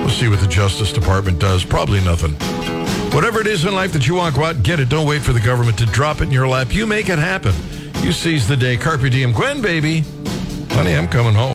We'll 0.00 0.10
see 0.10 0.28
what 0.28 0.40
the 0.40 0.46
Justice 0.46 0.92
Department 0.92 1.38
does. 1.40 1.64
Probably 1.64 2.00
nothing. 2.00 2.34
Whatever 3.12 3.40
it 3.40 3.46
is 3.46 3.64
in 3.64 3.74
life 3.74 3.92
that 3.92 4.06
you 4.06 4.14
want, 4.14 4.34
go 4.34 4.44
out 4.44 4.62
get 4.62 4.80
it. 4.80 4.88
Don't 4.88 5.06
wait 5.06 5.22
for 5.22 5.32
the 5.32 5.40
government 5.40 5.76
to 5.78 5.86
drop 5.86 6.20
it 6.20 6.24
in 6.24 6.30
your 6.30 6.48
lap. 6.48 6.72
You 6.72 6.86
make 6.86 7.08
it 7.08 7.18
happen. 7.18 7.52
You 8.02 8.12
seize 8.12 8.48
the 8.48 8.56
day. 8.56 8.76
Carpe 8.76 9.10
diem. 9.10 9.32
Gwen, 9.32 9.60
baby. 9.60 10.04
Honey, 10.70 10.96
I'm 10.96 11.08
coming 11.08 11.34
home. 11.34 11.50